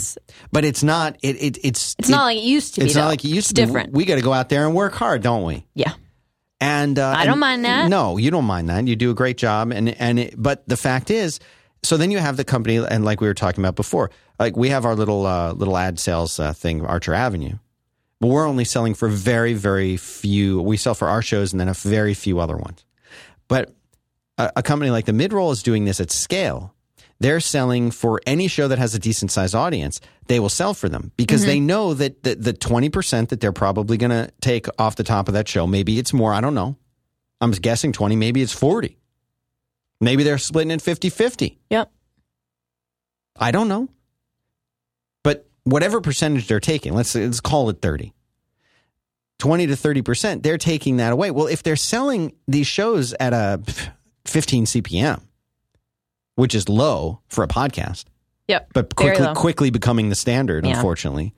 [0.53, 2.86] But it's not it, it it's It's it- not like it used to be.
[2.86, 3.66] it's not like it used It's to be.
[3.66, 3.92] different.
[3.92, 5.66] We got to go out there and work hard, don't we?
[5.74, 5.92] yeah.
[6.59, 7.90] And uh, I don't and- mind that.
[7.90, 8.86] No, you don't mind that.
[8.86, 11.38] You do a great job, and and it, but the fact is,
[11.82, 14.68] so then you have the company, and like we were talking about before, like we
[14.70, 17.59] have our little uh, little ad sales uh, thing, Archer Avenue,
[18.20, 20.61] but we're only selling for very very few.
[20.62, 22.84] We sell for our shows, and then a very few other ones.
[23.49, 23.74] But
[24.39, 26.72] a, a company like the Midroll is doing this at scale.
[27.18, 30.03] They're selling for any show that has a decent sized audience.
[30.26, 31.49] They will sell for them because Mm-hmm.
[31.49, 35.28] they know that the, the 20% that they're probably going to take off the top
[35.28, 36.76] of that show, maybe it's more, I don't know.
[37.41, 38.99] I'm guessing 20, maybe it's 40.
[39.99, 41.59] Maybe they're splitting it 50 50.
[41.70, 41.91] Yep.
[43.39, 43.89] I don't know.
[45.66, 48.12] Whatever percentage they're taking, let's, let's call it 30.
[49.38, 51.30] 20 to 30%, they're taking that away.
[51.32, 53.60] Well, if they're selling these shows at a
[54.24, 55.22] 15 CPM,
[56.36, 58.04] which is low for a podcast,
[58.48, 58.68] Yep.
[58.74, 60.76] but quickly quickly becoming the standard, Yeah.
[60.76, 61.34] unfortunately.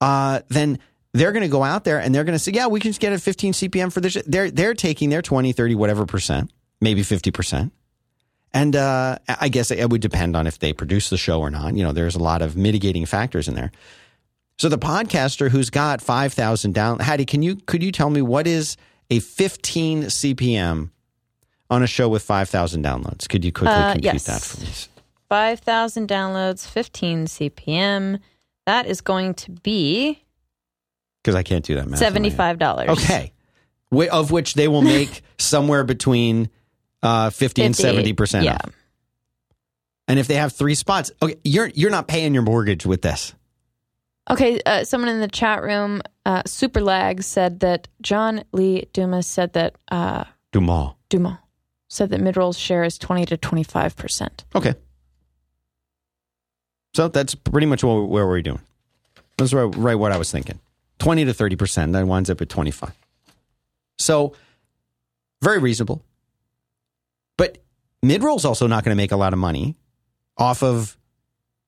[0.00, 0.78] Uh, then
[1.12, 3.00] they're going to go out there and they're going to say, "Yeah, we can just
[3.00, 7.02] get a 15 CPM for this." They're they're taking their 20, 30, whatever percent, maybe
[7.02, 7.72] 50 percent.
[8.54, 11.74] And uh, I guess it would depend on if they produce the show or not.
[11.74, 13.70] You know, there's a lot of mitigating factors in there.
[14.58, 18.46] So the podcaster who's got 5,000 down, Haddie, can you could you tell me what
[18.46, 18.76] is
[19.10, 20.90] a 15 CPM
[21.70, 23.28] on a show with 5,000 downloads?
[23.28, 24.24] Could you quickly Uh, compute yes.
[24.24, 24.68] that for me?
[25.28, 28.18] 5,000 downloads, 15 CPM.
[28.66, 30.22] That is going to be
[31.22, 32.00] Because I can't do that math.
[32.00, 32.14] my head.
[32.14, 32.88] $75.
[32.88, 33.32] Okay.
[34.10, 36.48] Of which they will make somewhere between
[37.02, 38.54] uh, 50, and 70% Yeah.
[38.54, 38.70] off.
[40.06, 43.34] And if they have three spots, okay, you're you're not paying your mortgage with this.
[44.30, 49.26] Okay, uh, someone in the chat room, uh, Super Lag, said that John Lee Dumas
[49.26, 50.94] said that uh, Dumas.
[51.10, 51.36] Dumas
[51.88, 54.28] said that midroll's share is 20 to 25%.
[54.54, 54.74] Okay.
[56.94, 58.60] So that's pretty much what, where we're doing.
[59.36, 60.58] That's right, right what I was thinking.
[60.98, 61.92] 20 to 30%.
[61.92, 62.92] That winds up at 25.
[63.98, 64.34] So
[65.42, 66.02] very reasonable.
[67.38, 67.56] But
[68.04, 69.76] midroll's also not going to make a lot of money
[70.36, 70.98] off of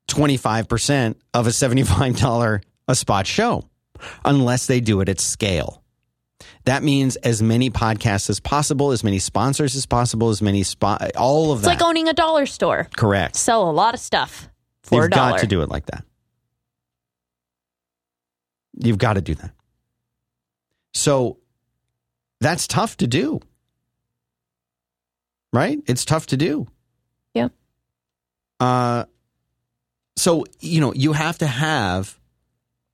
[0.08, 3.64] 25% of a $75 a spot show
[4.24, 5.82] unless they do it at scale.
[6.64, 11.14] That means as many podcasts as possible, as many sponsors as possible, as many spot,
[11.16, 11.74] all of It's that.
[11.80, 12.88] like owning a dollar store.
[12.96, 13.36] Correct.
[13.36, 14.48] Sell a lot of stuff
[14.82, 15.30] for You've a dollar.
[15.32, 16.04] got to do it like that.
[18.82, 19.52] You've got to do that.
[20.94, 21.38] So
[22.40, 23.40] that's tough to do.
[25.52, 25.78] Right?
[25.86, 26.66] It's tough to do.
[27.34, 27.48] Yeah.
[28.58, 29.04] Uh
[30.16, 32.18] so, you know, you have to have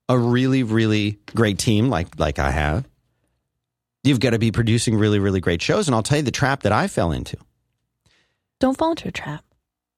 [0.09, 2.89] a really really great team like like I have.
[4.05, 6.63] You've got to be producing really really great shows and I'll tell you the trap
[6.63, 7.37] that I fell into.
[8.59, 9.45] Don't fall into a trap.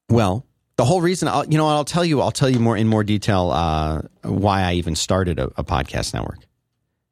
[0.09, 0.45] Well,
[0.79, 3.03] the whole reason, I'll, you know, I'll tell you, I'll tell you more in more
[3.03, 6.39] detail uh, why I even started a, a podcast network.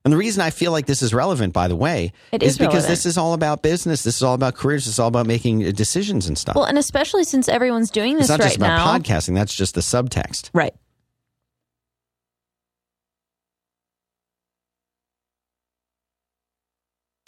[0.07, 2.57] And the reason I feel like this is relevant, by the way, It is is
[2.57, 2.89] because relevant.
[2.91, 4.03] this is all about business.
[4.03, 4.85] This is all about careers.
[4.85, 6.55] This is all about making uh, decisions and stuff.
[6.55, 8.97] Well, and especially since everyone's doing this it's not right just about now.
[8.97, 9.35] podcasting.
[9.35, 10.49] That's just the subtext.
[10.53, 10.73] Right.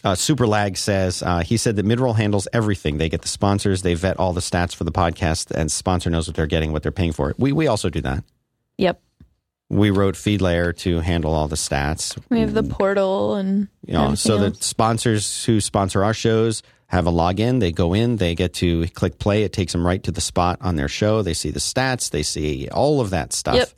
[0.05, 2.97] Uh, Super Lag says uh, he said that Midroll handles everything.
[2.97, 6.27] They get the sponsors, they vet all the stats for the podcast, and sponsor knows
[6.27, 7.35] what they're getting, what they're paying for.
[7.37, 8.23] We we also do that.
[8.77, 9.01] Yep.
[9.69, 12.17] We wrote FeedLayer to handle all the stats.
[12.29, 16.63] We have the portal and You know, so everything the sponsors who sponsor our shows
[16.89, 17.59] have a login.
[17.59, 19.43] They go in, they get to click play.
[19.43, 21.21] It takes them right to the spot on their show.
[21.21, 23.55] They see the stats, they see all of that stuff.
[23.55, 23.69] Yep.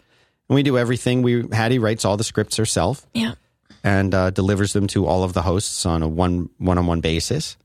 [0.49, 1.21] And we do everything.
[1.21, 3.33] We Haddie writes all the scripts herself yeah.
[3.83, 7.01] and uh, delivers them to all of the hosts on a one one on one
[7.01, 7.57] basis.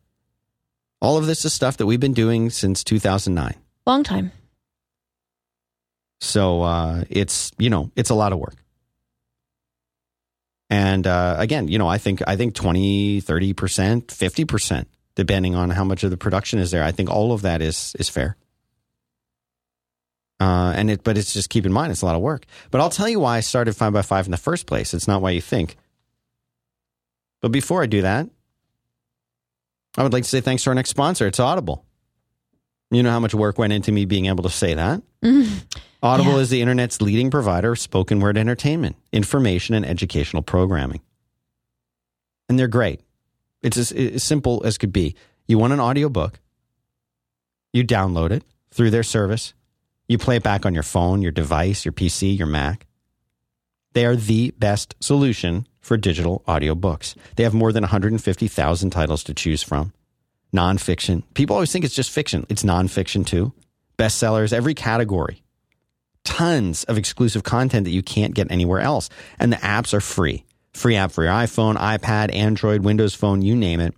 [1.01, 3.55] All of this is stuff that we've been doing since 2009.
[3.87, 4.33] Long time.
[6.21, 8.57] So uh, it's you know it's a lot of work.
[10.69, 15.55] And uh, again, you know, I think I think 20, 30 percent, fifty percent, depending
[15.55, 16.83] on how much of the production is there.
[16.83, 18.37] I think all of that is is fair.
[20.39, 22.45] Uh, and it, but it's just keep in mind it's a lot of work.
[22.71, 24.93] But I'll tell you why I started five by five in the first place.
[24.93, 25.77] It's not why you think.
[27.41, 28.29] But before I do that,
[29.97, 31.27] I would like to say thanks to our next sponsor.
[31.27, 31.86] It's Audible.
[32.91, 35.03] You know how much work went into me being able to say that.
[35.23, 35.59] Mm-hmm.
[36.03, 36.39] Audible Yeah.
[36.39, 41.01] is the internet's leading provider of spoken word entertainment, information, and educational programming.
[42.49, 43.01] And they're great.
[43.63, 45.17] It's as, as simple as could be.
[45.49, 46.39] You want an audiobook,
[47.73, 49.53] you download it through their service,
[50.09, 52.87] you play it back on your phone, your device, your PC, your Mac.
[53.95, 57.17] They are the best solution for digital audiobooks.
[57.37, 59.93] They have more than 150,000 titles to choose from.
[60.55, 61.23] Nonfiction.
[61.35, 62.47] People always think it's just fiction.
[62.49, 63.53] It's nonfiction too.
[63.99, 65.43] Bestsellers, every category
[66.27, 69.09] tons of exclusive content that you can't get anywhere else.
[69.39, 70.45] And the apps are free.
[70.75, 73.95] Free app for your iPhone, iPad, Android, Windows Phone, you name it.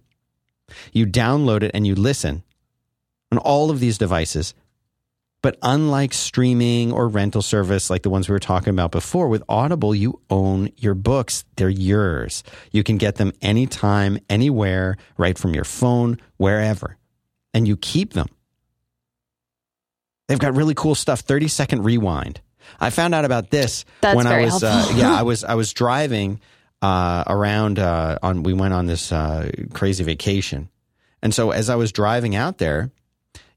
[0.93, 2.45] You download it and you listen
[3.33, 4.55] on all of these devices.
[5.49, 9.43] But unlike streaming or rental service like the ones we were talking about before, with
[9.49, 11.47] Audible, you own your books.
[11.57, 12.45] They're yours.
[12.71, 16.99] You can get them anytime, anywhere, right from your phone, wherever.
[17.55, 18.29] And you keep them.
[20.27, 21.21] They've got really cool stuff.
[21.21, 22.43] Thirty second rewind.
[22.79, 25.73] I found out about this That's when I was uh, yeah I was I was
[25.73, 26.43] driving
[26.83, 30.69] uh, around uh, on we went on this uh, crazy vacation,
[31.23, 32.91] and so as I was driving out there,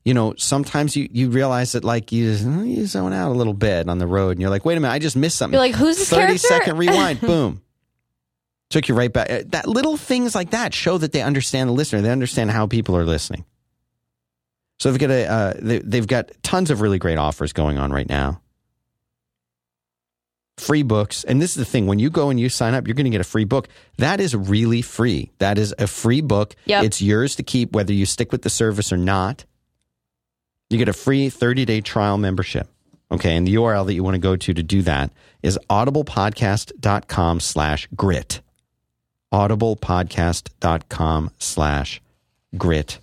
[0.06, 3.88] you know sometimes you you realize that like you you zone out a little bit
[3.89, 5.54] on the road, and you're like wait a minute I just missed something.
[5.54, 6.47] You're like, who's this Thirty character?
[6.47, 7.62] second rewind, boom.
[8.70, 9.30] Took you right back.
[9.30, 12.02] Uh, That little things like that show that they understand the listener.
[12.02, 13.43] They understand how people are listening.
[14.80, 17.91] So they've got a uh, they, they've got tons of really great offers going on
[17.91, 18.41] right now.
[20.58, 22.93] Free books, and this is the thing: when you go and you sign up, you're
[22.93, 23.68] going to get a free book.
[23.97, 25.32] That is really free.
[25.39, 26.56] That is a free book.
[26.66, 26.84] Yep.
[26.84, 29.45] It's yours to keep, whether you stick with the service or not.
[30.72, 32.67] You get a free 30 day trial membership.
[33.11, 35.11] Okay, and the URL that you want to go to to do that
[35.43, 38.39] is audiblepodcast.com slash grit.
[39.34, 42.01] audiblepodcast.com slash
[42.57, 42.99] grit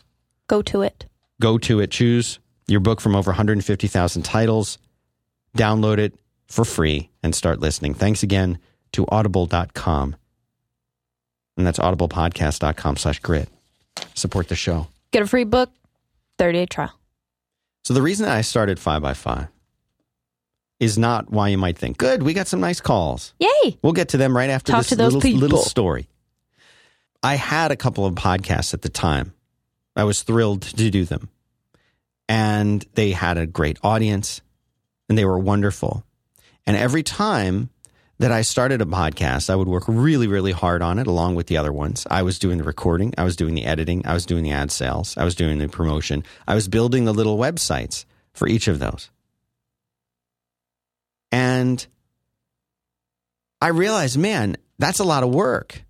[0.46, 1.04] Go to it.
[1.40, 4.78] go to it, choose your book from over 150,000 titles,
[5.56, 6.14] download it
[6.46, 7.92] for free, and start listening.
[7.92, 8.58] Thanks again
[8.92, 10.16] to audible.com.
[11.58, 13.48] And that's audiblepodcast.com slash grit.
[14.14, 14.86] Support the show.
[15.10, 15.70] Get a free book,
[16.38, 16.97] 30 day trial.
[17.88, 19.48] So the reason that I started five by five
[20.78, 23.32] is not why you might think, good, we got some nice calls.
[23.40, 23.78] Yay!
[23.80, 25.40] We'll get to them right after Talk this little, people.
[25.40, 26.06] little story.
[27.22, 29.32] I had a couple of podcasts at the time.
[29.96, 31.30] I was thrilled to do them.
[32.28, 34.42] And they had a great audience
[35.08, 36.04] and they were wonderful.
[36.66, 37.70] And every time
[38.18, 41.46] that I started a podcast, I would work really, really hard on it along with
[41.46, 42.06] the other ones.
[42.10, 44.72] I was doing the recording, I was doing the editing, I was doing the ad
[44.72, 48.80] sales, I was doing the promotion, I was building the little websites for each of
[48.80, 49.10] those.
[51.30, 51.86] And
[53.60, 55.84] I realized, man, that's a lot of work.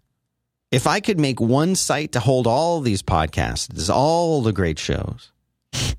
[0.70, 5.32] If I could make one site to hold all these podcasts, all the great shows,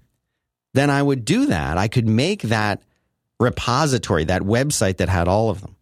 [0.74, 1.78] then I would do that.
[1.80, 2.84] I could make that
[3.40, 5.76] repository, that website that had all of them.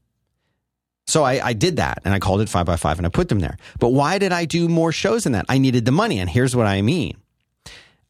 [1.07, 3.29] So I, I did that and I called it five by five and I put
[3.29, 3.57] them there.
[3.79, 5.45] But why did I do more shows than that?
[5.47, 6.19] I needed the money.
[6.19, 7.17] And here's what I mean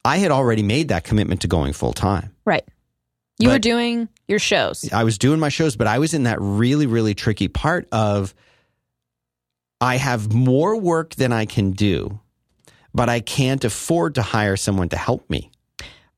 [0.03, 2.33] I had already made that commitment to going full time.
[2.43, 2.63] Right.
[3.39, 4.91] You were doing your shows.
[4.91, 8.33] I was doing my shows, but I was in that really, really tricky part of
[9.79, 12.19] I have more work than I can do,
[12.95, 15.51] but I can't afford to hire someone to help me.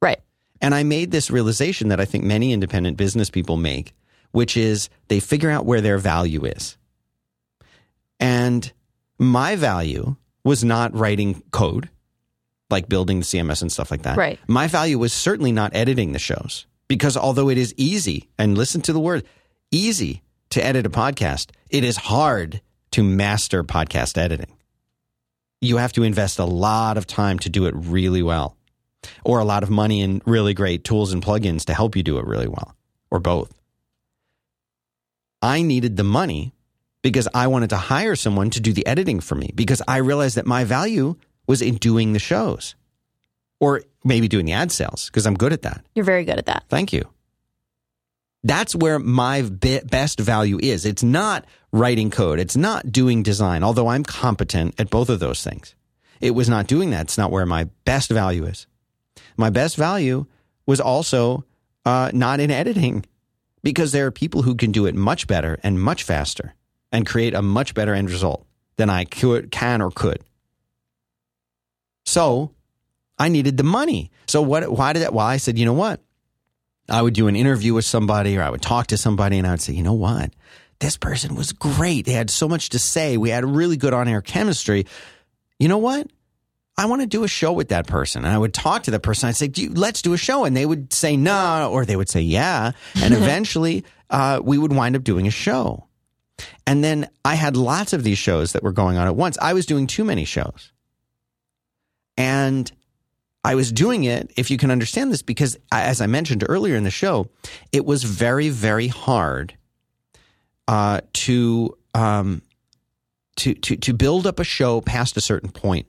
[0.01, 0.19] Right.
[0.61, 3.93] And I made this realization that I think many independent business people make,
[4.32, 6.77] which is they figure out where their value is.
[8.19, 8.71] And
[9.17, 11.89] my value was not writing code,
[12.69, 14.17] like building the CMS and stuff like that.
[14.17, 14.39] Right.
[14.47, 18.82] My value was certainly not editing the shows because although it is easy, and listen
[18.82, 19.23] to the word
[19.71, 22.61] easy to edit a podcast, it is hard
[22.91, 24.51] to master podcast editing.
[25.61, 28.57] You have to invest a lot of time to do it really well,
[29.23, 32.17] or a lot of money and really great tools and plugins to help you do
[32.17, 32.75] it really well,
[33.11, 33.53] or both.
[35.41, 36.53] I needed the money
[37.01, 40.35] because I wanted to hire someone to do the editing for me because I realized
[40.35, 41.15] that my value
[41.47, 42.75] was in doing the shows
[43.59, 45.85] or maybe doing the ad sales because I'm good at that.
[45.95, 46.63] You're very good at that.
[46.69, 47.09] Thank you.
[48.43, 50.85] That's where my be- best value is.
[50.85, 52.39] It's not writing code.
[52.39, 55.75] It's not doing design, although I'm competent at both of those things.
[56.21, 57.03] It was not doing that.
[57.03, 58.67] It's not where my best value is.
[59.37, 60.25] My best value
[60.65, 61.45] was also
[61.85, 63.05] uh, not in editing
[63.64, 66.55] because there are people who can do it much better and much faster
[66.91, 68.45] and create a much better end result
[68.78, 70.24] than I could, can or could.
[72.05, 72.51] So
[73.18, 74.12] I needed the money.
[74.28, 74.72] So what?
[74.72, 75.14] Why did that?
[75.14, 76.01] Well, I said, you know what?
[76.89, 79.51] I would do an interview with somebody, or I would talk to somebody, and I
[79.51, 80.34] would say, you know what?
[80.80, 82.05] This person was great.
[82.05, 83.18] They had so much to say.
[83.18, 84.86] We had really good on-air chemistry.
[85.60, 86.07] You know what?
[86.80, 88.23] I want to do a show with that person.
[88.23, 89.27] And I would talk to the person.
[89.27, 90.45] I'd say, do let's do a show.
[90.45, 92.71] And they would say no, or they would say yeah.
[93.01, 95.88] And eventually uh, we would wind up doing a show.
[96.65, 99.38] And then I had lots of these shows that were going on at once.
[99.41, 100.71] I was doing too many shows.
[102.15, 102.71] And
[103.43, 106.86] I was doing it, if you can understand this, because as I mentioned earlier in
[106.86, 107.27] the show,
[107.73, 109.53] it was very, very hard
[110.69, 112.41] uh, to, um,
[113.36, 115.86] to, to, to build up a show past a certain point.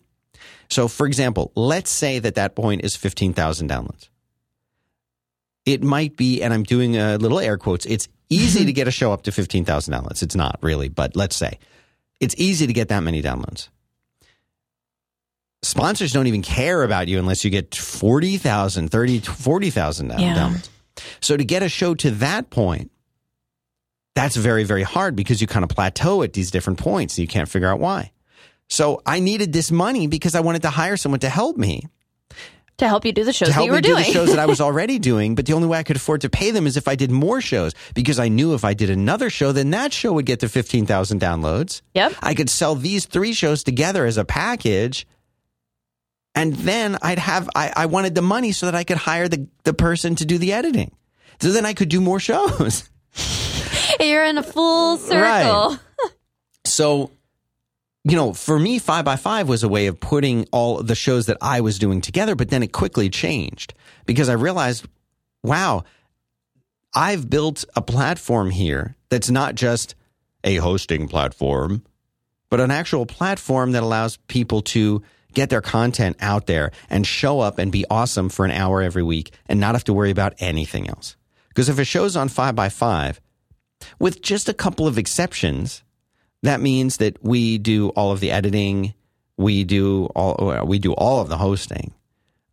[0.70, 4.08] So, for example, let's say that that point is 15,000 downloads.
[5.66, 8.74] It might be, and I'm doing a little air quotes, it's easy to mm-hmm.
[8.74, 10.22] get a show up to 15,000 downloads.
[10.22, 11.58] It's not really, but let's say
[12.20, 13.68] it's easy to get that many downloads.
[15.62, 20.34] Sponsors don't even care about you unless you get 40,000, 30, 40,000 Yeah.
[20.34, 20.68] downloads.
[21.20, 22.90] So to get a show to that point,
[24.14, 27.16] that's very, very hard because you kind of plateau at these different points.
[27.16, 28.12] And you can't figure out why.
[28.70, 31.88] So I needed this money because I wanted to hire someone to help me
[32.78, 34.28] To help you do the shows to that help you me were do the shows
[34.30, 35.34] that I was already doing.
[35.34, 37.40] But the only way I could afford to pay them is if I did more
[37.40, 40.48] shows because I knew if I did another show, then that show would get to
[40.48, 41.82] 15,000 downloads.
[41.94, 42.14] Yep.
[42.22, 45.06] I could sell these three shows together as a package.
[46.34, 49.48] And then I'd have, I, I wanted the money so that I could hire the,
[49.64, 50.92] the person to do the editing.
[51.40, 52.88] So then I could do more shows.
[53.98, 55.20] You're in a full circle.
[55.20, 55.78] Right.
[56.64, 57.10] So,
[58.04, 61.26] you know, for me, five by five was a way of putting all the shows
[61.26, 63.74] that I was doing together, but then it quickly changed
[64.06, 64.86] because I realized,
[65.42, 65.84] wow,
[66.94, 69.94] I've built a platform here that's not just
[70.44, 71.84] a hosting platform,
[72.48, 75.02] but an actual platform that allows people to
[75.34, 79.02] get their content out there and show up and be awesome for an hour every
[79.02, 81.16] week and not have to worry about anything else.
[81.48, 83.20] Because if a show's on five by five,
[83.98, 85.82] with just a couple of exceptions,
[86.42, 88.94] that means that we do all of the editing,
[89.36, 91.92] we do all we do all of the hosting.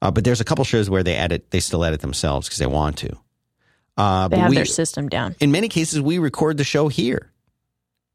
[0.02, 2.68] Uh, but there's a couple shows where they edit, they still edit themselves because they
[2.68, 3.18] want to.
[3.98, 5.36] Uh, They but have we, their system down.
[5.40, 7.32] in many cases, we record the show here,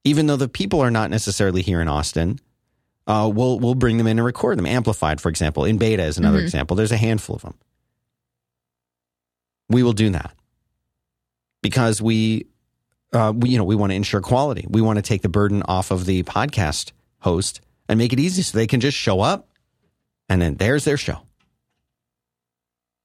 [0.04, 2.38] even though the people are not necessarily here in Austin.
[3.04, 4.66] Uh, we'll we'll bring them in and record them.
[4.66, 6.76] Amplified, for example, in beta is another example.
[6.76, 7.54] There's a handful of them.
[9.68, 10.34] We will do that
[11.62, 12.46] because we,
[13.12, 14.66] uh, we you know we want to ensure quality.
[14.68, 18.42] We want to take the burden off of the podcast host and make it easy
[18.42, 19.48] so they can just show up,
[20.28, 21.18] and then there's their show.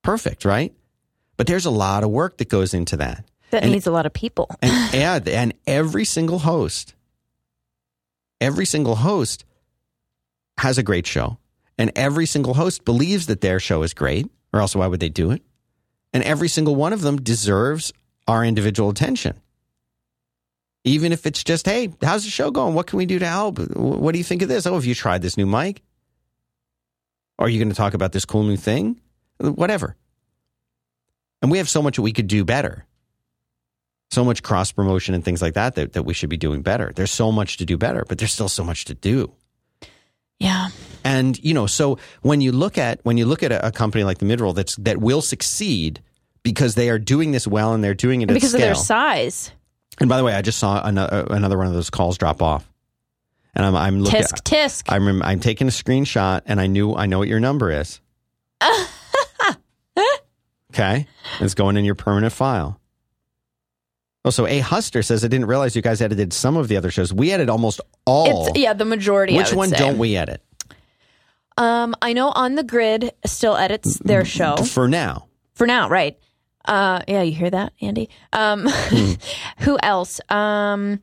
[0.04, 0.74] Perfect, right?
[1.36, 3.26] But there's a lot of work that goes into that.
[3.52, 4.50] That And- needs a lot of people.
[4.62, 6.96] And yeah, and every single host,
[8.42, 9.46] every single host
[10.58, 11.38] has a great show.
[11.78, 15.10] And every single host believes that their show is great, or else why would they
[15.10, 15.44] do it?
[16.12, 17.94] And every single one of them deserves
[18.28, 19.40] our individual attention.
[20.88, 22.74] Even if it's just, hey, how's the show going?
[22.74, 23.60] What can we do to help?
[23.76, 24.66] What do you think of this?
[24.66, 25.82] Oh, have you tried this new mic?
[27.40, 29.00] Are you going to talk about this cool new thing?
[29.40, 29.96] Whatever.
[31.42, 32.86] And we have so much that we could do better
[34.10, 36.92] so much cross promotion and things like that, that that we should be doing better.
[36.96, 39.34] There's so much to do better, but there's still so much to do.
[40.40, 40.70] Yeah.
[41.04, 44.04] And you know, so when you look at when you look at a, a company
[44.04, 46.02] like the Midroll that's that will succeed
[46.44, 48.68] because they are doing this well and they're doing it And at because of scale.
[48.68, 49.52] their size.
[50.00, 52.70] And by the way, I just saw another another one of those calls drop off,
[53.56, 54.22] and I'm I'm looking.
[54.22, 54.84] Tisk tisk.
[54.88, 58.00] I'm I'm taking a screenshot, and I knew I know what your number is.
[60.74, 61.08] Okay.
[61.40, 62.80] It's going in your permanent file.
[64.24, 66.92] Oh, so A Huster says, I didn't realize you guys edited some of the other
[66.92, 67.12] shows.
[67.12, 68.48] We edit almost all.
[68.50, 69.36] It's yeah, the majority.
[69.36, 69.78] Which one say.
[69.78, 70.44] don't we edit?
[71.58, 75.28] Um, I know on the grid still edits their show For now.
[75.56, 76.20] for now, right?
[76.68, 78.10] Uh, yeah, you hear that, Andy?
[78.34, 79.14] Um, Hmm.
[79.64, 80.20] who else?
[80.30, 81.02] Um,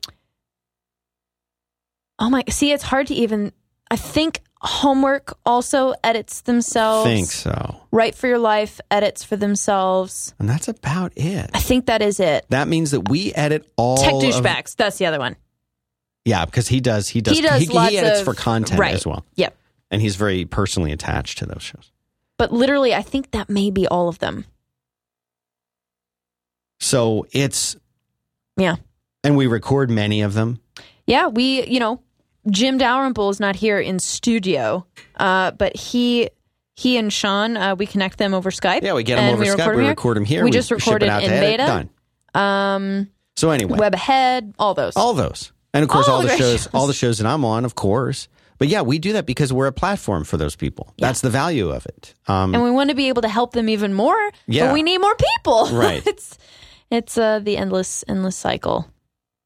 [2.19, 3.51] oh my, see, it's hard to even.
[3.91, 7.07] I think homework also edits themselves.
[7.07, 7.81] Think so.
[7.91, 10.33] Right for your life edits for themselves.
[10.39, 11.51] And that's about it.
[11.53, 12.45] I think that is it.
[12.49, 14.75] That means that we edit all Tech of- douchebags.
[14.75, 15.35] That's the other one.
[16.25, 17.07] Yeah, because he does.
[17.07, 17.37] He does.
[17.37, 18.95] He does lots edits of- for content right.
[18.95, 19.55] as well, Yep.
[19.91, 21.91] and he's very personally attached to those shows.
[22.37, 24.45] But literally, I think that may be all of them.
[26.79, 27.75] So it's
[28.57, 28.75] Yeah.
[29.23, 30.59] and we record many of them.
[31.07, 32.01] Yeah, we, you know,
[32.49, 34.85] Jim Dalrymple is not here in studio,
[35.17, 36.29] uh, but he
[36.77, 38.83] he and Sean, uh, we connect them over Skype.
[38.83, 39.57] Yeah, we get them over we Skype.
[39.59, 39.89] record we here.
[39.91, 40.43] record them here.
[40.43, 41.65] We just ship it recorded in beta.
[41.65, 41.89] Done.
[42.33, 44.93] Um, So anyway, Web Ahead, all those.
[44.97, 46.73] all those, and of course All all, the the shows, shows.
[46.73, 48.27] all the shows that I'm on, of course.
[48.57, 50.93] But yeah, we do that because we're a platform for those people.
[50.97, 51.07] Yeah.
[51.07, 52.13] That's the value of it.
[52.27, 54.15] Um, and we want to be able to help them even more.
[54.47, 54.67] Yeah.
[54.67, 55.67] But we need more people.
[55.73, 56.01] Right.
[56.07, 56.37] it's
[56.89, 58.87] it's uh, the endless endless cycle.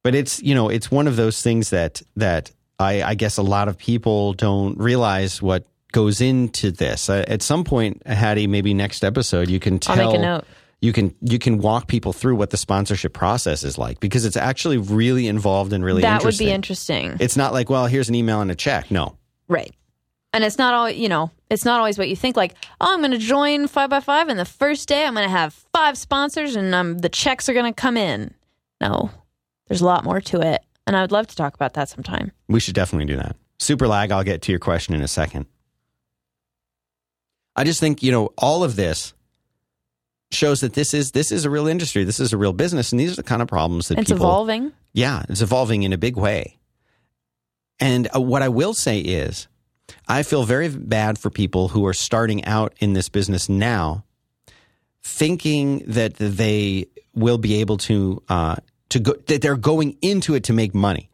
[0.04, 3.42] but it's you know it's one of those things that that I, I guess a
[3.44, 7.10] lot of people don't realize what goes into this.
[7.10, 10.44] Uh, at some point, Haddie, maybe next episode, you can I'll tell.
[10.82, 11.10] Make a note.
[11.12, 14.38] You can you can walk people through what the sponsorship process is like because it's
[14.38, 17.18] actually really involved and really that would be interesting.
[17.20, 18.92] It's not like well, here's an email and a check.
[18.92, 19.18] No,
[19.50, 19.74] Right.
[20.32, 23.00] And it's not all, you know, it's not always what you think like, oh, I'm
[23.00, 25.98] going to join 5 by 5 and the first day I'm going to have five
[25.98, 28.34] sponsors and um, the checks are going to come in.
[28.80, 29.10] No.
[29.68, 30.64] There's a lot more to it.
[30.86, 32.32] And I would love to talk about that sometime.
[32.48, 33.36] We should definitely do that.
[33.58, 35.46] Super lag, I'll get to your question in a second.
[37.56, 39.14] I just think, you know, all of this
[40.32, 42.04] shows that this is this is a real industry.
[42.04, 44.26] This is a real business and these are the kind of problems that It's people
[44.26, 44.72] evolving.
[44.94, 46.58] Yeah, it's evolving in a big way.
[47.80, 49.48] And uh, what I will say is
[50.08, 54.04] I feel very bad for people who are starting out in this business now
[55.02, 58.56] thinking that they will be able to uh,
[58.90, 61.10] to go that they're going into it to make money.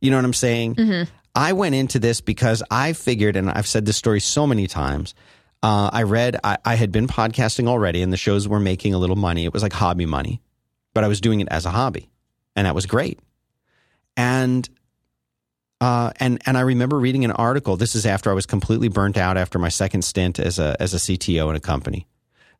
[0.00, 1.06] You know what I'm saying?
[1.34, 5.14] I went into this because I figured, and I've said this story so many times.
[5.62, 8.98] Uh, I read I, I had been podcasting already, and the shows were making a
[8.98, 9.44] little money.
[9.44, 10.40] It was like hobby money,
[10.94, 12.10] but I was doing it as a hobby,
[12.54, 13.18] and that was great.
[14.16, 14.68] And
[15.80, 17.76] uh, and and I remember reading an article.
[17.76, 20.94] This is after I was completely burnt out after my second stint as a as
[20.94, 22.06] a CTO in a company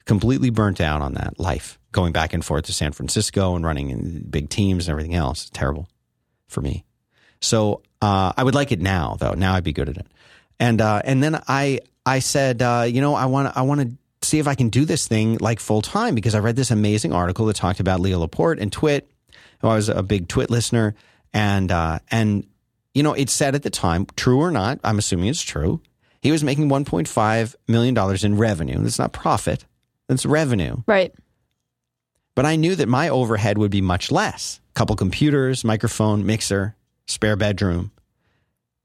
[0.09, 3.91] completely burnt out on that life, going back and forth to San Francisco and running
[3.91, 5.51] in big teams and everything else.
[5.51, 5.87] Terrible
[6.49, 6.85] for me.
[7.41, 9.35] So uh, I would like it now, though.
[9.35, 10.07] Now I'd be good at it.
[10.59, 14.27] And uh, and then I I said, uh, you know, I want I want to
[14.27, 17.13] see if I can do this thing like full time because I read this amazing
[17.13, 19.09] article that talked about Leo Laporte and Twit.
[19.61, 20.95] who I was a big Twit listener,
[21.35, 22.47] and uh, and
[22.95, 25.81] you know, it said at the time, true or not, I'm assuming it's true.
[26.21, 28.79] He was making 1.5 million dollars in revenue.
[28.81, 29.67] That's not profit.
[30.09, 30.79] That's revenue.
[30.87, 31.15] Right.
[32.35, 34.61] But I knew that my overhead would be much less.
[34.75, 36.75] Couple computers, microphone, mixer,
[37.07, 37.91] spare bedroom.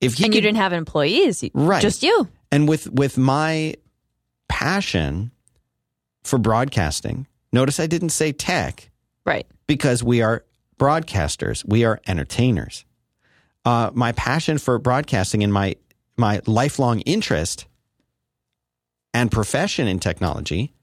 [0.02, 1.44] If he and you didn't have employees.
[1.54, 1.82] Right.
[1.82, 2.28] Just you.
[2.54, 3.76] And with with my
[4.48, 5.32] passion
[6.24, 8.90] for broadcasting, notice I didn't say tech
[9.26, 9.46] Right.
[9.68, 10.46] because we are
[10.78, 12.86] broadcasters, we are entertainers.
[13.66, 15.76] Uh, my passion for broadcasting and my
[16.18, 17.66] my lifelong interest
[19.14, 20.74] and profession in technology,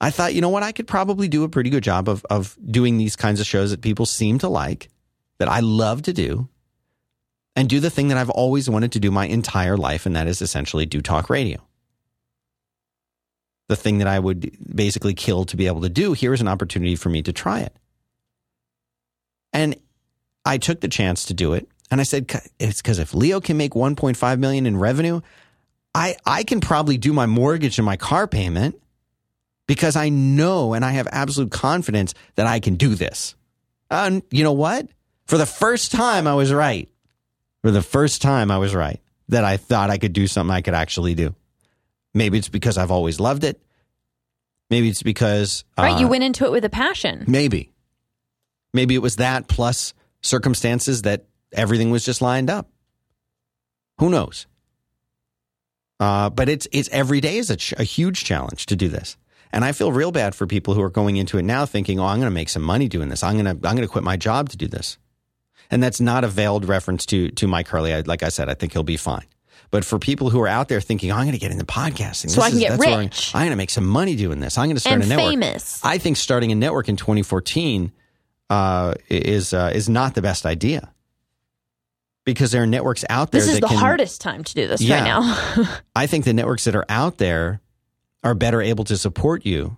[0.00, 2.56] I thought, you know what, I could probably do a pretty good job of of
[2.64, 4.88] doing these kinds of shows that people seem to like,
[5.38, 6.48] that I love to do,
[7.56, 10.26] and do the thing that I've always wanted to do my entire life, and that
[10.26, 11.58] is essentially do talk radio.
[13.68, 16.48] The thing that I would basically kill to be able to do, here is an
[16.48, 17.76] opportunity for me to try it.
[19.52, 19.76] And
[20.44, 21.68] I took the chance to do it.
[21.90, 25.20] And I said, it's because if Leo can make 1.5 million in revenue,
[25.94, 28.80] I, I can probably do my mortgage and my car payment
[29.66, 33.34] because I know and I have absolute confidence that I can do this.
[33.90, 34.88] And you know what?
[35.26, 36.88] For the first time, I was right.
[37.62, 40.60] For the first time, I was right that I thought I could do something I
[40.62, 41.34] could actually do.
[42.14, 43.60] Maybe it's because I've always loved it.
[44.70, 45.94] Maybe it's because Right.
[45.94, 47.24] uh, you went into it with a passion.
[47.28, 47.70] Maybe.
[48.72, 52.68] Maybe it was that plus circumstances that everything was just lined up.
[53.98, 54.46] Who knows?
[55.98, 59.16] Uh, but it's it's every day is a, ch- a huge challenge to do this,
[59.52, 62.06] and I feel real bad for people who are going into it now thinking, "Oh,
[62.06, 63.22] I'm going to make some money doing this.
[63.22, 64.96] I'm going to I'm going to quit my job to do this,"
[65.70, 67.94] and that's not a veiled reference to to Mike Hurley.
[67.94, 69.24] I, like I said, I think he'll be fine.
[69.70, 72.42] But for people who are out there thinking, I'm going to get into podcasting, So
[72.42, 73.32] I can is- get that's where I'm- rich.
[73.34, 74.58] I'm going to make some money doing this.
[74.58, 75.30] I'm going to start And a network.
[75.30, 75.80] famous.
[75.84, 77.92] I think starting a network in 2014
[78.50, 80.92] uh, is uh, is not the best idea
[82.24, 83.78] because there are networks out there This is the can.
[83.78, 84.96] hardest time to do this Yeah.
[84.96, 85.76] right now.
[85.96, 87.60] I think the networks that are out there
[88.22, 89.76] are better able to support you.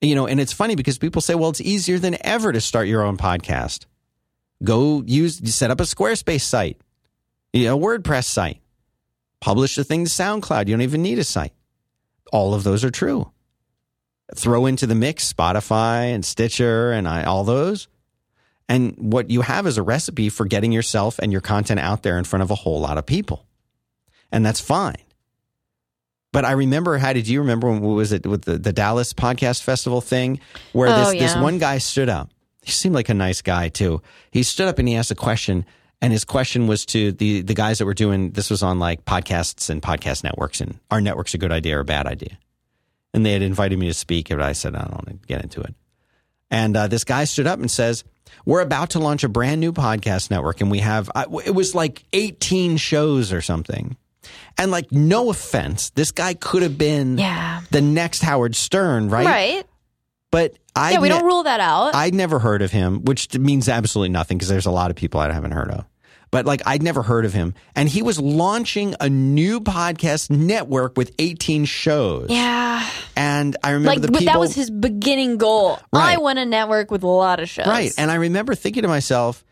[0.00, 2.86] You know, and it's funny because people say, "Well, it's easier than ever to start
[2.88, 3.86] your own podcast."
[4.62, 6.80] Go use set up a Squarespace site,
[7.54, 8.60] a WordPress site,
[9.40, 10.66] publish the thing to SoundCloud.
[10.66, 11.52] You don't even need a site.
[12.32, 13.30] All of those are true.
[14.36, 17.88] Throw into the mix Spotify and Stitcher and I, all those.
[18.68, 22.18] And what you have is a recipe for getting yourself and your content out there
[22.18, 23.46] in front of a whole lot of people.
[24.30, 24.96] And that's fine.
[26.32, 29.14] But I remember, how did you remember when what was it with the, the Dallas
[29.14, 30.40] Podcast Festival thing
[30.72, 32.30] where Oh, this, this one guy stood up?
[32.68, 34.02] He seemed like a nice guy too.
[34.30, 35.64] He stood up and he asked a question,
[36.02, 39.06] and his question was to the the guys that were doing this was on like
[39.06, 42.36] podcasts and podcast networks, and our network's a good idea or a bad idea.
[43.14, 45.42] And they had invited me to speak, but I said I don't want to get
[45.42, 45.74] into it.
[46.50, 48.04] And uh, this guy stood up and says,
[48.44, 51.74] "We're about to launch a brand new podcast network, and we have I, it was
[51.74, 53.96] like 18 shows or something."
[54.58, 57.62] And like, no offense, this guy could have been yeah.
[57.70, 59.24] the next Howard Stern, right?
[59.24, 59.66] Right.
[60.30, 61.94] But I Yeah, we don't rule that out.
[61.94, 65.20] I'd never heard of him, which means absolutely nothing because there's a lot of people
[65.20, 65.84] I haven't heard of.
[66.30, 67.54] But like, I'd never heard of him.
[67.74, 72.26] And he was launching a new podcast network with 18 shows.
[72.28, 72.86] yeah.
[73.16, 74.26] And I remember Like the people.
[74.26, 75.80] that was his beginning goal.
[75.92, 76.14] Right.
[76.14, 77.66] I want to network with a lot of shows.
[77.66, 77.90] Right.
[77.96, 79.42] And I remember thinking to myself,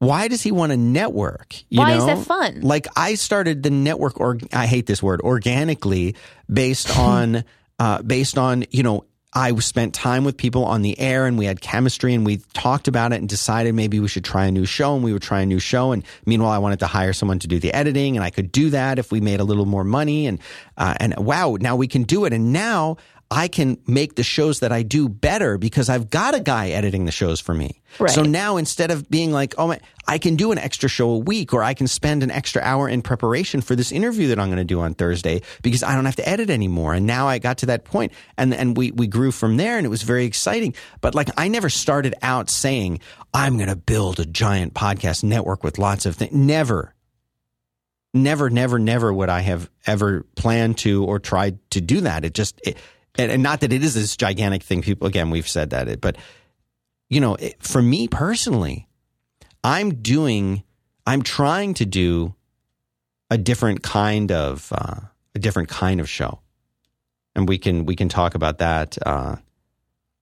[0.00, 1.54] why does he want to network?
[1.70, 1.98] You Why know?
[1.98, 2.60] is that fun?
[2.60, 6.16] Like I started the network or I hate this word organically
[6.52, 7.44] based on
[7.78, 11.44] uh, based on you know I spent time with people on the air and we
[11.44, 14.64] had chemistry and we talked about it and decided maybe we should try a new
[14.64, 15.92] show and we would try a new show.
[15.92, 18.70] And meanwhile I wanted to hire someone to do the editing and I could do
[18.70, 20.26] that if we made a little more money.
[20.26, 20.38] And
[20.76, 22.32] uh, and wow now we can do it.
[22.32, 22.96] And now
[23.30, 27.06] I can make the shows that I do better because I've got a guy editing
[27.06, 27.82] the shows for me.
[27.98, 28.10] Right.
[28.10, 31.18] So now instead of being like, oh my, I can do an extra show a
[31.18, 34.46] week or I can spend an extra hour in preparation for this interview that I'm
[34.46, 36.94] going to do on Thursday because I don't have to edit anymore.
[36.94, 39.84] And now I got to that point and, and we, we grew from there and
[39.84, 40.74] it was very exciting.
[41.00, 43.00] But like, I never started out saying,
[43.34, 46.32] I'm going to build a giant podcast network with lots of things.
[46.32, 46.94] Never.
[48.14, 52.24] Never, never, never would I have ever planned to or tried to do that.
[52.24, 52.78] It just, it,
[53.18, 54.82] and, and not that it is this gigantic thing.
[54.82, 56.16] People, again, we've said that, it, but
[57.08, 58.88] you know, it, for me personally,
[59.62, 60.62] I'm doing,
[61.06, 62.34] I'm trying to do
[63.30, 65.00] a different kind of, uh,
[65.34, 66.40] a different kind of show,
[67.34, 69.36] and we can we can talk about that uh,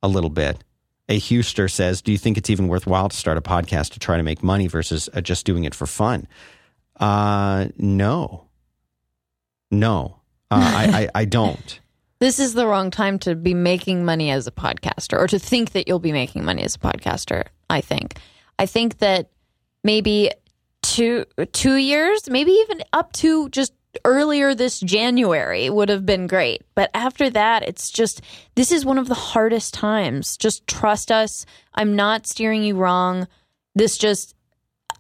[0.02, 0.62] a little bit.
[1.08, 4.16] A Huster says, "Do you think it's even worthwhile to start a podcast to try
[4.16, 6.26] to make money versus uh, just doing it for fun?"
[6.98, 8.46] Uh, no,
[9.70, 10.20] no,
[10.50, 11.80] uh, I, I I don't.
[12.24, 15.72] This is the wrong time to be making money as a podcaster or to think
[15.72, 18.16] that you'll be making money as a podcaster, I think.
[18.58, 19.28] I think that
[19.82, 20.30] maybe
[20.80, 23.74] two two years, maybe even up to just
[24.06, 26.62] earlier this January would have been great.
[26.74, 28.22] But after that, it's just
[28.54, 30.38] this is one of the hardest times.
[30.38, 31.44] Just trust us.
[31.74, 33.28] I'm not steering you wrong.
[33.74, 34.34] This just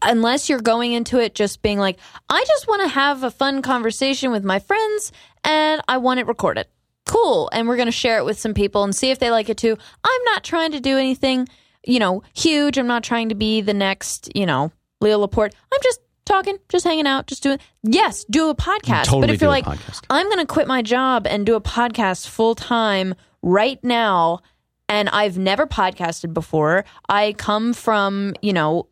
[0.02, 1.98] unless you're going into it just being like,
[2.28, 5.10] I just want to have a fun conversation with my friends
[5.42, 6.66] and I want it recorded.
[7.14, 7.48] Cool.
[7.52, 9.56] And we're going to share it with some people and see if they like it
[9.56, 9.76] too.
[10.02, 11.48] I'm not trying to do anything,
[11.86, 12.76] you know, huge.
[12.76, 15.54] I'm not trying to be the next, you know, Leo Laporte.
[15.72, 19.04] I'm just talking, just hanging out, just doing, yes, do a podcast.
[19.04, 19.64] Totally but if you're like.
[20.10, 24.40] I'm going to quit my job and do a podcast full time right now,
[24.88, 28.88] and I've never podcasted before, I come from, you know,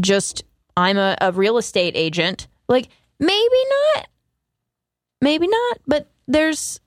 [0.00, 0.44] just
[0.76, 2.46] I'm a, a real estate agent.
[2.68, 2.88] Like
[3.18, 3.60] maybe
[3.96, 4.08] not,
[5.20, 6.80] maybe not, but there's,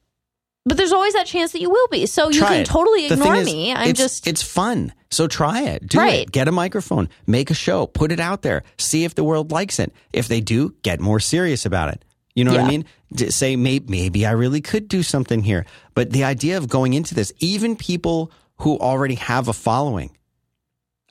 [0.65, 2.05] but there's always that chance that you will be.
[2.05, 2.65] So you Try can it.
[2.67, 3.73] totally The ignore is, me.
[3.73, 4.93] I'm it's, just it's fun.
[5.11, 5.87] So try it.
[5.87, 6.21] Do Right.
[6.21, 6.31] it.
[6.31, 7.09] Get a microphone.
[7.25, 7.87] Make a show.
[7.87, 8.63] Put it out there.
[8.77, 9.91] See if the world likes it.
[10.13, 12.05] If they do, get more serious about it.
[12.35, 12.85] You know what I mean?
[13.29, 15.65] Say maybe, maybe I really could do something here.
[15.95, 20.15] But the idea of going into this, even people who already have a following,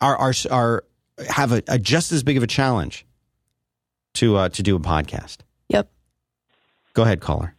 [0.00, 0.84] are are are
[1.28, 3.04] have a, a just as big of a challenge
[4.14, 5.38] to uh, to do a podcast.
[5.68, 5.90] yep.
[6.94, 7.54] Go ahead, caller.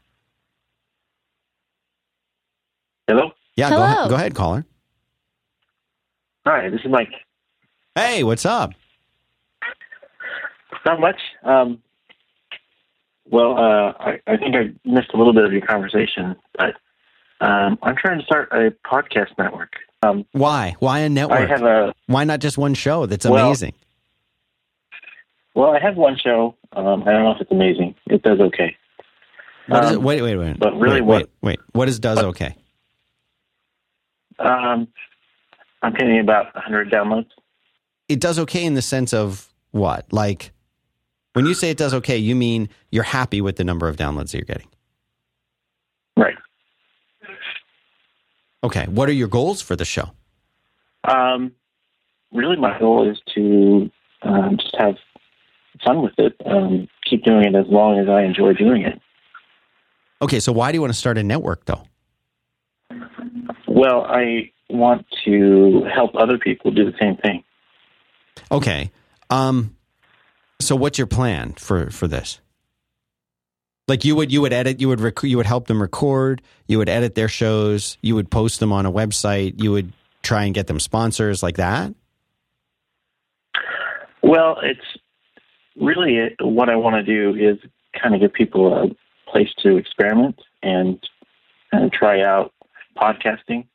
[3.09, 3.31] Hello.
[3.55, 3.85] Yeah, go Hello.
[3.87, 4.65] ahead, go ahead, caller.
[6.45, 7.09] Hi, this is Mike.
[7.95, 8.71] Hey, what's up?
[10.85, 11.19] Not much.
[11.43, 11.81] Um,
[13.31, 16.75] well, uh, I, I think I missed a little bit of your conversation, but
[17.41, 19.73] um, I'm trying to start a podcast network.
[20.03, 20.75] Um, Why?
[20.77, 21.39] Why a I network?
[21.39, 23.73] I have a Why not just one show that's Well- amazing?
[25.55, 26.55] well, I have one show.
[26.73, 27.95] Um, I don't know if it's amazing.
[28.05, 28.77] It does okay.
[29.67, 29.97] What is it?
[29.97, 30.59] Um, Wait, wait, wait.
[30.59, 31.59] but really wait, what- wait, wait.
[31.73, 32.55] What is does okay?
[34.39, 34.87] Um,
[35.81, 37.29] I'm getting about 100 downloads.
[38.07, 40.11] It does okay in the sense of what?
[40.11, 40.51] Like
[41.33, 44.31] when you say it does okay, you mean you're happy with the number of downloads
[44.31, 44.67] that you're getting.
[46.17, 46.35] Right.
[48.63, 48.85] Okay.
[48.87, 50.11] What are your goals for the show?
[51.03, 51.53] Um,
[52.33, 53.89] really, my goal is to
[54.23, 54.95] um, just have
[55.85, 56.35] fun with it.
[56.45, 58.99] Um, keep doing it as long as I enjoy doing it.
[60.21, 61.83] Okay, so why do you want to start a network though?
[63.79, 67.45] Well, I want to help other people do the same thing.
[68.51, 68.91] Okay.
[69.29, 69.77] Um
[70.59, 72.41] so what's your plan for for this?
[73.87, 76.77] Like you would you would edit, you would rec- you would help them record, you
[76.77, 80.53] would edit their shows, you would post them on a website, you would try and
[80.53, 81.93] get them sponsors like that?
[84.21, 84.99] Well, it's
[85.79, 87.57] really it, what I want to do is
[87.97, 90.99] kind of give people a place to experiment and
[91.71, 92.51] and try out
[92.99, 93.65] podcasting.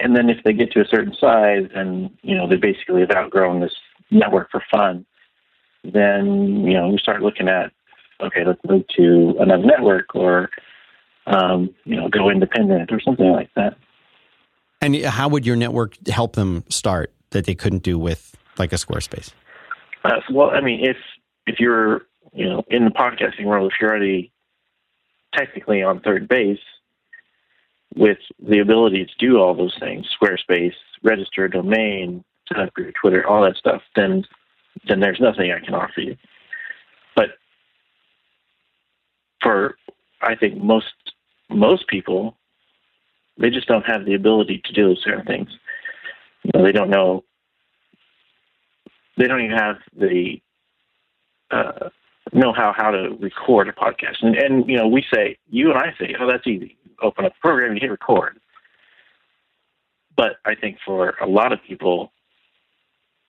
[0.00, 3.10] And then if they get to a certain size and you know they basically have
[3.10, 3.74] outgrown this
[4.10, 5.06] network for fun,
[5.84, 7.72] then you know we start looking at
[8.20, 10.50] okay, let's move to another network or
[11.26, 13.76] um, you know go independent or something like that.
[14.80, 18.76] And how would your network help them start that they couldn't do with like a
[18.76, 19.32] Squarespace?
[20.04, 20.96] Uh, well, I mean, if
[21.46, 22.02] if you're
[22.32, 24.32] you know in the podcasting world, if you're already
[25.32, 26.58] technically on third base
[27.96, 32.92] with the ability to do all those things, Squarespace, register a domain, set up your
[32.92, 34.24] Twitter, all that stuff, then
[34.88, 36.16] then there's nothing I can offer you.
[37.14, 37.30] But
[39.40, 39.76] for
[40.20, 40.92] I think most
[41.48, 42.36] most people,
[43.38, 45.50] they just don't have the ability to do certain things.
[46.42, 47.24] You know, they don't know
[49.16, 50.40] they don't even have the
[51.50, 51.90] uh,
[52.34, 54.16] know how how to record a podcast.
[54.22, 56.76] And, and you know, we say you and I say, oh, that's easy.
[57.02, 58.38] Open up a program, and hit record.
[60.16, 62.12] But I think for a lot of people,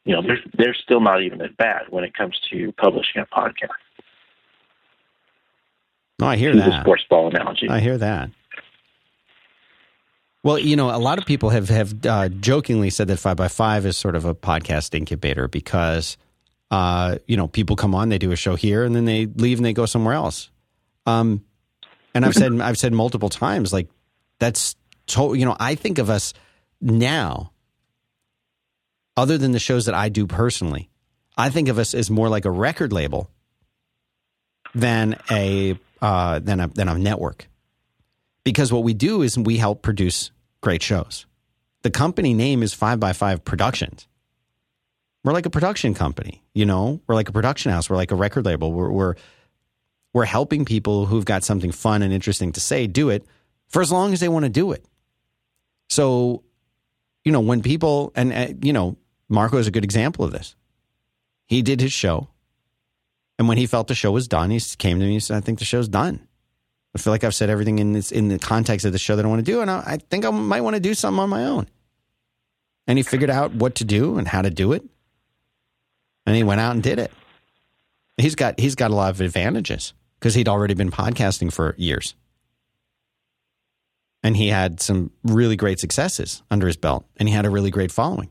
[0.03, 3.25] you know, they're they're still not even that bad when it comes to publishing a
[3.25, 3.69] podcast.
[6.19, 6.81] No, I hear that.
[6.81, 7.67] sports ball analogy.
[7.69, 8.29] I hear that.
[10.43, 13.47] Well, you know, a lot of people have have uh, jokingly said that Five by
[13.47, 16.17] Five is sort of a podcast incubator because,
[16.71, 19.59] uh, you know, people come on, they do a show here, and then they leave
[19.59, 20.49] and they go somewhere else.
[21.05, 21.43] Um,
[22.13, 23.89] and I've said I've said multiple times, like
[24.39, 24.75] that's
[25.07, 26.33] to, you know, I think of us
[26.81, 27.51] now,
[29.17, 30.89] other than the shows that I do personally,
[31.37, 33.29] I think of us as more like a record label
[34.73, 37.47] than a uh, than a than a network
[38.45, 41.25] because what we do is we help produce great shows.
[41.81, 44.07] The company name is Five by Five Productions.
[45.25, 47.01] We're like a production company, you know.
[47.07, 47.89] We're like a production house.
[47.89, 48.71] We're like a record label.
[48.71, 49.15] We're we're
[50.13, 53.25] we're helping people who've got something fun and interesting to say do it
[53.67, 54.85] for as long as they want to do it.
[55.89, 56.43] So,
[57.23, 58.97] you know, when people and uh, you know,
[59.27, 60.55] Marco is a good example of this.
[61.47, 62.27] He did his show,
[63.39, 65.39] and when he felt the show was done, he came to me and said, "I
[65.39, 66.27] think the show's done."
[66.93, 69.25] I feel like I've said everything in this in the context of the show that
[69.25, 71.29] I want to do, and I, I think I might want to do something on
[71.29, 71.67] my own.
[72.85, 74.83] And he figured out what to do and how to do it,
[76.25, 77.11] and he went out and did it.
[78.17, 82.15] He's got he's got a lot of advantages because he'd already been podcasting for years,
[84.23, 87.71] and he had some really great successes under his belt, and he had a really
[87.71, 88.29] great following.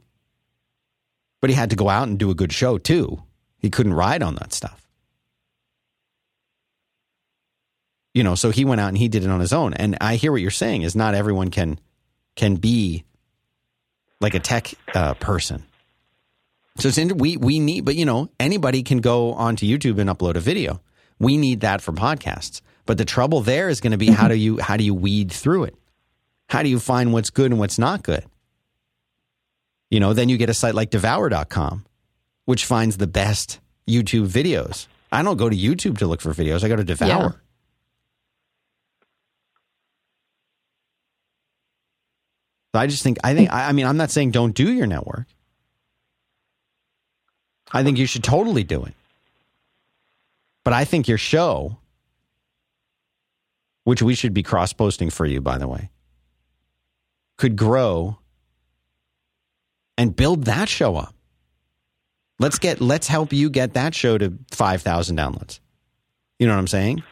[1.41, 3.23] But he had to go out and do a good show too.
[3.59, 4.85] He couldn't ride on that stuff.
[8.15, 10.15] you know so he went out and he did it on his own and i
[10.17, 11.79] hear what you're saying is not everyone can
[12.37, 13.05] can be
[14.21, 15.65] like a tech uh, person
[16.77, 20.11] so it's in, we we need but you know anybody can go onto youtube and
[20.11, 20.81] upload a video.
[21.19, 22.61] We need that for podcasts.
[22.87, 25.33] But the trouble there is going to be how do you how do you weed
[25.33, 25.77] through it?
[26.49, 28.25] How do you find what's good and what's not good?
[29.91, 31.85] You know then you get a site like devour.com
[32.45, 34.87] which finds the best youtube videos.
[35.13, 36.65] I don't go to youtube to look for videos.
[36.65, 37.09] I go to devour.
[37.09, 37.31] Yeah.
[42.75, 44.89] So I just think I think I I mean I'm not saying don't do your
[44.89, 45.27] network.
[47.75, 48.95] I think you should totally do it.
[50.63, 51.77] But I think your show,
[53.83, 55.91] which we should be cross posting for you, by the way,
[57.37, 58.17] could grow
[59.99, 61.15] and build that show up.
[62.39, 65.59] Let's get let's help you get that show to five thousand downloads.
[66.39, 67.03] You know what I'm saying?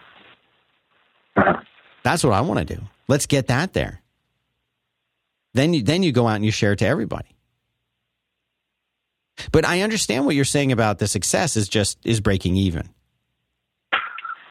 [2.03, 2.83] That's what I want to do.
[3.09, 4.01] Let's get that there.
[5.55, 7.29] Then you then you go out and you share it to everybody.
[9.51, 12.89] But I understand what you're saying about the success is just is breaking even.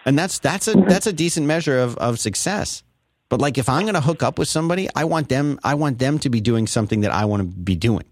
[0.06, 2.84] and that's that's a that's a decent measure of of success.
[3.30, 6.00] But like if I'm going to hook up with somebody, I want them I want
[6.00, 8.06] them to be doing something that I want to be doing.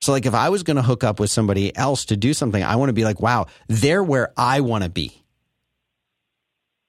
[0.00, 2.62] So like if I was going to hook up with somebody else to do something,
[2.62, 5.12] I want to be like, wow, they're where I want to be.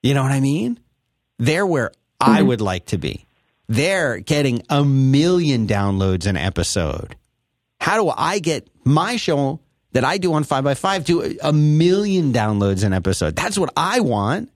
[0.02, 0.80] You know what I mean?
[1.38, 2.48] They're where I mm-hmm.
[2.48, 3.24] would like to be.
[3.68, 7.16] They're getting a million downloads an episode.
[7.84, 9.60] How do I get my show
[9.92, 13.36] that I do on 5by5 to a million downloads an episode?
[13.36, 14.50] That's what I want.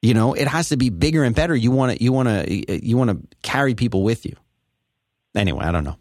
[0.00, 1.54] You know, it has to be bigger and better.
[1.54, 4.34] You want to you want to you want to carry people with you.
[5.34, 5.98] Anyway, I don't know.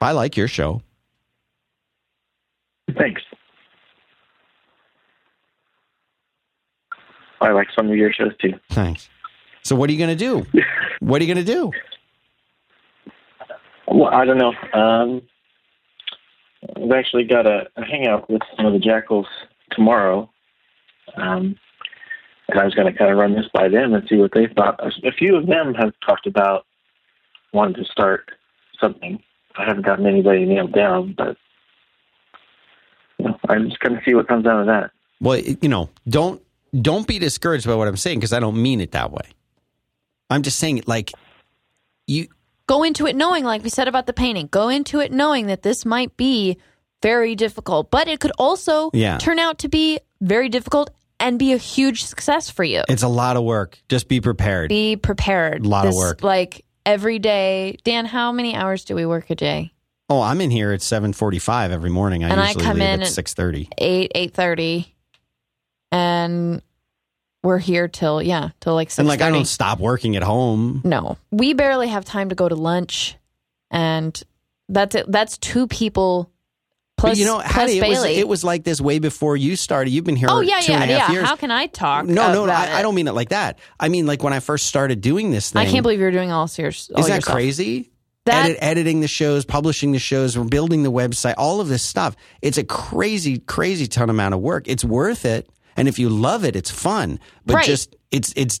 [0.00, 0.80] I like your show.
[2.96, 3.20] Thanks.
[7.42, 8.54] I like some of your shows too.
[8.70, 9.10] Thanks.
[9.64, 10.46] So what are you going to do?
[11.00, 11.72] What are you going to do?
[13.96, 14.52] Well, I don't know.
[14.74, 15.22] Um,
[16.76, 19.26] I've actually got a, a hangout with some of the jackals
[19.70, 20.30] tomorrow,
[21.16, 21.58] um,
[22.48, 24.48] and I was going to kind of run this by them and see what they
[24.54, 24.78] thought.
[24.84, 26.66] A few of them have talked about
[27.54, 28.32] wanting to start
[28.78, 29.18] something.
[29.56, 31.38] I haven't gotten anybody nailed down, but
[33.18, 34.90] you know, I'm just going to see what comes out of that.
[35.22, 36.42] Well, you know, don't
[36.78, 39.30] don't be discouraged by what I'm saying because I don't mean it that way.
[40.28, 41.12] I'm just saying it like
[42.06, 42.28] you
[42.68, 45.62] Go into it knowing, like we said about the painting, go into it knowing that
[45.62, 46.56] this might be
[47.02, 49.18] very difficult, but it could also Yeah.
[49.18, 50.90] turn out to be very difficult
[51.20, 52.82] and be a huge success for you.
[52.88, 53.78] it's a lot of work.
[53.88, 54.68] Just be prepared.
[54.68, 55.64] be prepared.
[55.64, 56.22] A lot of work.
[56.22, 57.78] Like every day.
[57.84, 59.72] Dan, how many hours do we work a day?
[60.08, 62.22] oh, I'm in here at 7:45 every morning.
[62.24, 63.68] I And I usually come leave in at at- 6:30.
[63.78, 64.94] Eight, eight thirty,
[65.90, 66.62] and
[67.46, 70.82] we're here till yeah, till like six And like I don't stop working at home.
[70.84, 73.16] No, we barely have time to go to lunch,
[73.70, 74.20] and
[74.68, 75.10] that's it.
[75.10, 76.30] That's two people
[76.96, 79.90] plus but you know, Haddie, it was it was like this way before you started.
[79.90, 81.14] You've been here oh yeah, two yeah, and a half yeah.
[81.14, 81.28] years.
[81.28, 82.06] How can I talk?
[82.06, 83.60] no, no, about I, I don't mean it like that.
[83.78, 85.62] I mean like when I first started doing this thing.
[85.62, 86.66] I can't believe you're doing all your.
[86.66, 87.34] All Is that your stuff.
[87.34, 87.92] crazy?
[88.24, 92.16] That- Edit, editing the shows, publishing the shows, building the website, all of this stuff.
[92.42, 94.66] It's a crazy, crazy ton amount of work.
[94.66, 97.20] It's worth it, and if you love it, it's fun.
[97.44, 97.66] But Right.
[97.66, 98.58] just it's it's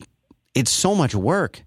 [0.54, 1.62] it's so much work.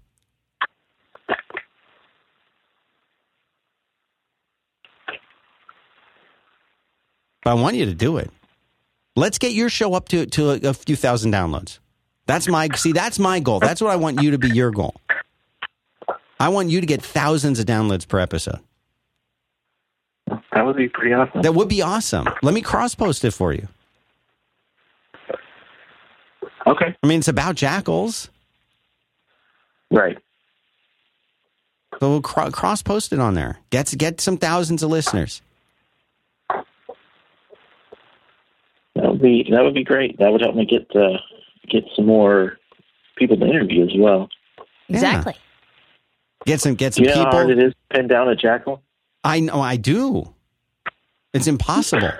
[7.42, 8.30] But I want you to do it.
[9.16, 11.78] Let's get your show up to to a, a few thousand downloads.
[12.26, 12.92] That's my see.
[12.92, 13.60] That's my goal.
[13.60, 14.94] That's what I want you to be your goal.
[16.38, 18.60] I want you to get thousands of downloads per episode.
[20.52, 21.42] That would be pretty awesome.
[21.42, 22.28] That would be awesome.
[22.42, 23.68] Let me cross post it for you.
[26.70, 26.94] Okay.
[27.02, 28.30] I mean, it's about jackals,
[29.90, 30.16] Right.
[31.98, 33.58] so we'll cro- cross post it on there.
[33.70, 35.42] Get get some thousands of listeners.
[38.94, 40.18] That would be that would be great.
[40.18, 41.18] That would help me get uh,
[41.68, 42.56] get some more
[43.16, 44.28] people to interview as well.
[44.88, 45.34] Exactly.
[46.46, 47.62] Get some get some you know how hard people.
[47.62, 48.82] it is to pin down a jackal?
[49.24, 50.34] I know I do.
[51.32, 52.10] It's impossible.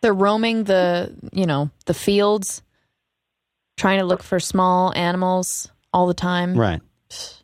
[0.00, 2.62] They're roaming the you know the fields,
[3.76, 6.58] trying to look for small animals all the time.
[6.58, 6.80] right.
[7.08, 7.42] It's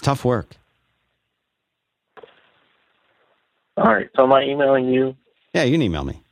[0.00, 0.56] tough work.
[3.76, 4.08] All right.
[4.16, 5.16] So am I emailing you?
[5.54, 6.22] Yeah, you can email me.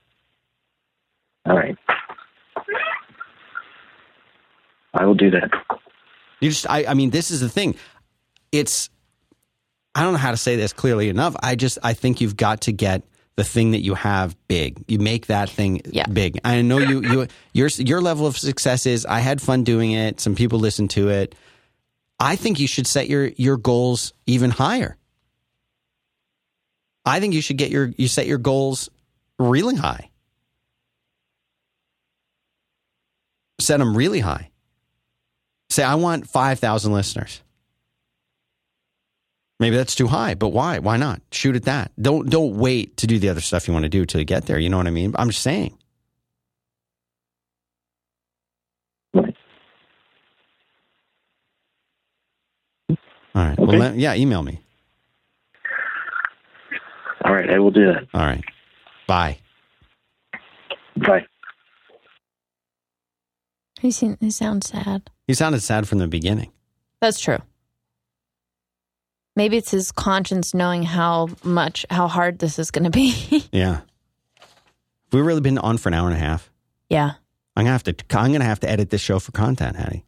[1.47, 1.77] All right.
[4.95, 5.51] I will do that.
[6.41, 7.75] You just, I, I mean, this is the thing.
[8.53, 8.91] It's,
[9.95, 11.35] I don't know how to say this clearly enough.
[11.43, 13.03] I just, I think you've got to get
[13.39, 14.85] the thing that you have big.
[14.89, 16.06] You make that thing Yeah.
[16.09, 16.40] big.
[16.44, 19.06] I know you, you, your, your level of success is.
[19.06, 20.19] I had fun doing it.
[20.19, 21.36] Some people listen to it.
[22.19, 24.97] I think you should set your your goals even higher.
[27.06, 28.90] I think you should get your you set your goals
[29.39, 30.10] really high.
[33.60, 34.51] Set them really high.
[35.70, 37.40] Say I want 5,000 listeners.
[39.60, 40.78] Maybe that's too high, but why?
[40.78, 41.20] Why not?
[41.32, 41.90] Shoot at that.
[42.01, 44.47] Don't don't wait to do the other stuff you want to do till you get
[44.47, 44.59] there.
[44.59, 45.14] You know what I mean?
[45.18, 45.76] I'm just saying.
[49.14, 49.35] Right.
[52.90, 52.97] All
[53.35, 53.59] right.
[53.59, 54.60] Well, let- yeah, email me.
[57.24, 57.51] All right.
[57.51, 58.06] I will do that.
[58.14, 58.44] All right.
[59.06, 59.39] Bye.
[60.97, 61.26] Bye.
[63.80, 65.10] He, seem, he sounds sad.
[65.26, 66.51] He sounded sad from the beginning.
[67.01, 67.39] That's true.
[69.39, 73.44] Maybe it's his conscience knowing how much, how hard this is going to be.
[73.52, 73.81] Yeah.
[75.12, 76.51] We've really been on for an hour and a half.
[76.90, 77.12] yeah,
[77.56, 77.94] I'm gonna have to.
[78.10, 80.05] I'm gonna have to edit this show for content, Haddie.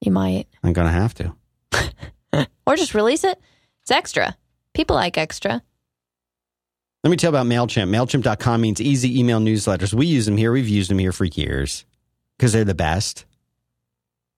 [0.00, 0.46] you might.
[0.62, 1.34] I'm gonna have to.
[2.66, 3.40] Or just release it.
[3.82, 4.36] It's extra.
[4.74, 5.62] People like extra.
[7.04, 7.88] Let me tell you about MailChimp.
[7.88, 9.94] MailChimp.com means easy email newsletters.
[9.94, 10.52] We use them here.
[10.52, 11.84] We've used them here for years
[12.36, 13.24] because they're the best.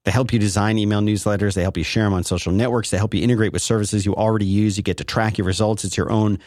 [0.05, 1.55] They help you design email newsletters.
[1.55, 2.91] They help you share them on social networks.
[2.91, 4.77] They help you integrate with services you already use.
[4.77, 5.85] You get to track your results.
[5.85, 6.39] It's your own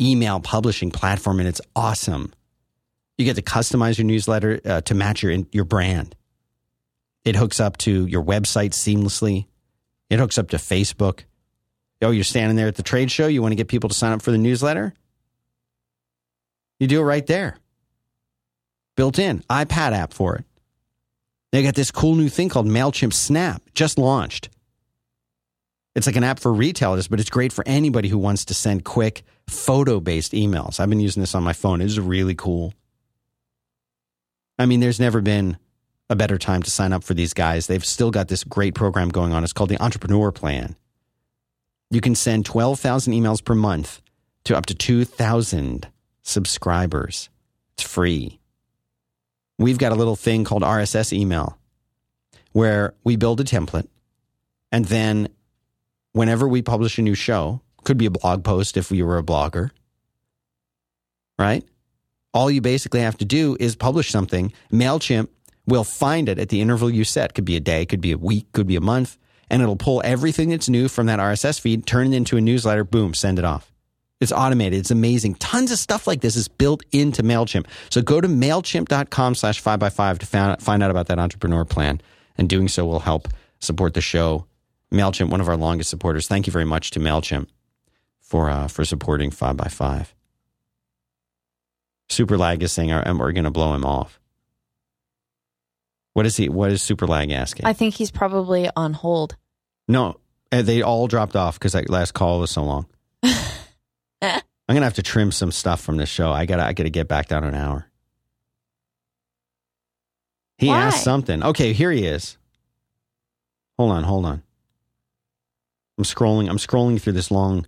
[0.00, 2.32] email publishing platform, and it's awesome.
[3.16, 6.16] You get to customize your newsletter uh, to match your your brand.
[7.24, 9.46] It hooks up to your website seamlessly.
[10.10, 11.20] It hooks up to Facebook.
[12.02, 13.28] Oh, you're standing there at the trade show.
[13.28, 14.92] You want to get people to sign up for the newsletter?
[16.78, 17.56] You do it right there.
[18.96, 20.44] Built in iPad app for it.
[21.54, 24.48] They got this cool new thing called MailChimp Snap, just launched.
[25.94, 28.84] It's like an app for retailers, but it's great for anybody who wants to send
[28.84, 30.80] quick photo based emails.
[30.80, 31.80] I've been using this on my phone.
[31.80, 32.74] It is really cool.
[34.58, 35.56] I mean, there's never been
[36.10, 37.68] a better time to sign up for these guys.
[37.68, 39.44] They've still got this great program going on.
[39.44, 40.74] It's called the Entrepreneur Plan.
[41.88, 44.02] You can send 12,000 emails per month
[44.42, 45.86] to up to 2,000
[46.24, 47.30] subscribers.
[47.74, 48.40] It's free.
[49.58, 51.58] We've got a little thing called RSS email
[52.52, 53.88] where we build a template
[54.72, 55.28] and then
[56.14, 59.22] whenever we publish a new show, could be a blog post if we were a
[59.22, 59.70] blogger,
[61.38, 61.62] right?
[62.32, 64.52] All you basically have to do is publish something.
[64.72, 65.28] MailChimp
[65.66, 67.34] will find it at the interval you set.
[67.34, 69.18] Could be a day, could be a week, could be a month,
[69.50, 72.84] and it'll pull everything that's new from that RSS feed, turn it into a newsletter,
[72.84, 73.73] boom, send it off.
[74.24, 74.78] It's automated.
[74.78, 75.34] It's amazing.
[75.34, 77.66] Tons of stuff like this is built into MailChimp.
[77.90, 82.00] So go to MailChimp.com slash 5by5 to find, find out about that entrepreneur plan.
[82.38, 83.28] And doing so will help
[83.60, 84.46] support the show.
[84.90, 86.26] MailChimp, one of our longest supporters.
[86.26, 87.48] Thank you very much to MailChimp
[88.22, 90.06] for, uh, for supporting 5by5.
[92.08, 94.18] Superlag is saying, are, we're going to blow him off.
[96.14, 96.48] What is he?
[96.48, 97.66] What is Super Lag asking?
[97.66, 99.36] I think he's probably on hold.
[99.86, 100.18] no,
[100.50, 102.86] uh, they all dropped off because that last call was so long.
[104.68, 106.32] I'm gonna have to trim some stuff from this show.
[106.32, 107.86] I gotta, I gotta get back down an hour.
[110.56, 110.82] He Why?
[110.82, 111.42] asked something.
[111.42, 112.38] Okay, here he is.
[113.78, 114.42] Hold on, hold on.
[115.98, 116.48] I'm scrolling.
[116.48, 117.66] I'm scrolling through this long,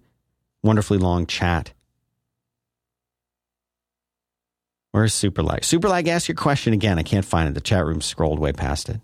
[0.62, 1.72] wonderfully long chat.
[4.92, 5.60] Where's Superlag?
[5.60, 6.98] Superlag, ask your question again.
[6.98, 7.54] I can't find it.
[7.54, 9.00] The chat room scrolled way past it.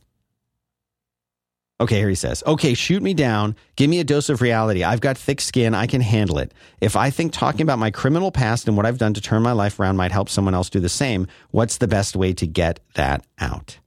[1.83, 3.57] Okay, here he says, okay, shoot me down.
[3.75, 4.85] Give me a dose of reality.
[4.85, 5.75] I've got thick skin.
[5.75, 6.55] I can handle it.
[6.81, 9.51] If I think talking about my criminal past and what I've done to turn my
[9.51, 12.79] life around might help someone else do the same, what's the best way to get
[12.95, 13.81] that out?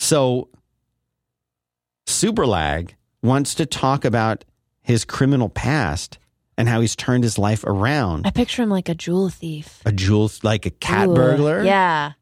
[0.00, 0.48] So,
[2.08, 4.44] Superlag wants to talk about
[4.82, 6.18] his criminal past
[6.58, 8.26] and how he's turned his life around.
[8.26, 9.80] I picture him like a jewel thief.
[9.86, 11.62] A jewel, like a cat Ooh, burglar.
[11.62, 12.14] Yeah.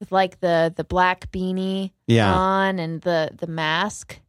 [0.00, 2.32] With like the the black beanie Yeah.
[2.34, 4.20] on and the the mask.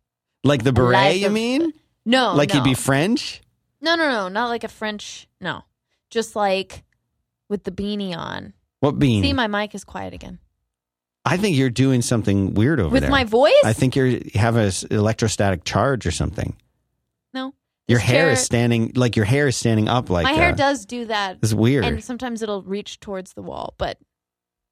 [0.44, 1.73] Like the beret, life you mean?
[2.06, 2.56] No, like no.
[2.56, 3.41] he'd be French?
[3.81, 5.27] No, no, no, not like a French.
[5.41, 5.64] No,
[6.10, 6.84] just like
[7.49, 8.53] with the beanie on.
[8.80, 9.22] What beanie?
[9.22, 10.39] See, my mic is quiet again.
[11.26, 13.10] I think you're doing something weird over with there.
[13.11, 13.52] my voice?
[13.65, 16.56] I think you're you have a s- electrostatic charge or something.
[17.34, 17.53] no.
[17.89, 20.56] Your hair chair- is standing like your hair is standing up like my hair uh,
[20.56, 21.84] does do that, It's weird.
[21.85, 23.73] and sometimes it'll reach towards the wall.
[23.77, 23.98] But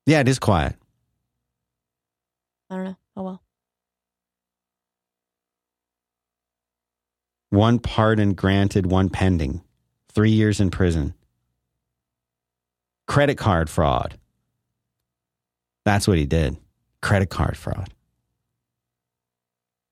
[0.06, 0.76] yeah, it is quiet.
[2.70, 2.98] I don't know.
[3.16, 3.42] Oh well.
[7.50, 9.62] One pardon granted, one pending.
[10.14, 11.14] Three years in prison.
[13.08, 14.18] Credit card fraud.
[15.86, 16.58] That's what he did.
[17.02, 17.94] Credit card fraud.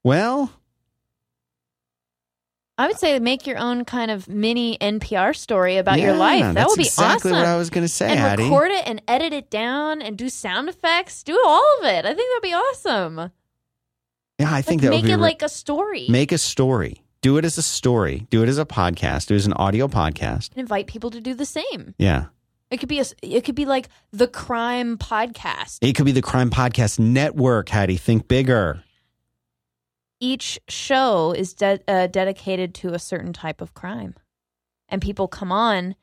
[0.03, 0.51] Well,
[2.77, 6.55] I would say make your own kind of mini NPR story about your life.
[6.55, 7.39] That would be exactly awesome.
[7.43, 8.43] what I was going to say, and Haddie.
[8.43, 11.23] record it and edit it down and do sound effects.
[11.23, 12.05] Do all of it.
[12.05, 13.31] I think that'd be awesome.
[14.39, 16.07] yeah, I think like, that make would be it re- like a story.
[16.09, 17.03] make a story.
[17.21, 18.25] Do it as a story.
[18.29, 19.27] Do it as a podcast.
[19.27, 20.49] Do it as an audio podcast.
[20.51, 21.93] and invite people to do the same.
[21.97, 22.25] Yeah.
[22.71, 23.05] It could be a.
[23.21, 25.77] It could be like the crime podcast.
[25.81, 27.97] It could be the Crime Podcast Network, Haddie.
[27.97, 28.83] Think bigger.
[30.23, 34.15] Each show is de- uh, dedicated to a certain type of crime,
[34.87, 35.95] and people come on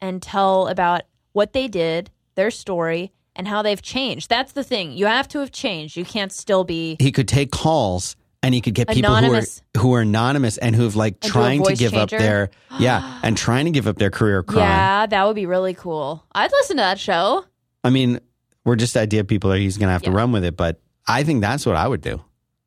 [0.00, 4.28] and tell about what they did, their story, and how they've changed.
[4.28, 4.90] That's the thing.
[4.90, 5.96] You have to have changed.
[5.96, 9.62] You can't still be He could take calls and he could get people Anonymous.
[9.76, 13.20] who are who are anonymous and who've like And trying to give up their yeah
[13.22, 14.64] and trying to give up their career crime.
[14.64, 16.26] Yeah, that would be really cool.
[16.32, 17.44] I'd listen to that show.
[17.84, 18.18] I mean,
[18.64, 19.52] we're just idea people.
[19.52, 21.86] Are he's going to have to run with it, but I think that's what I
[21.86, 22.20] would do.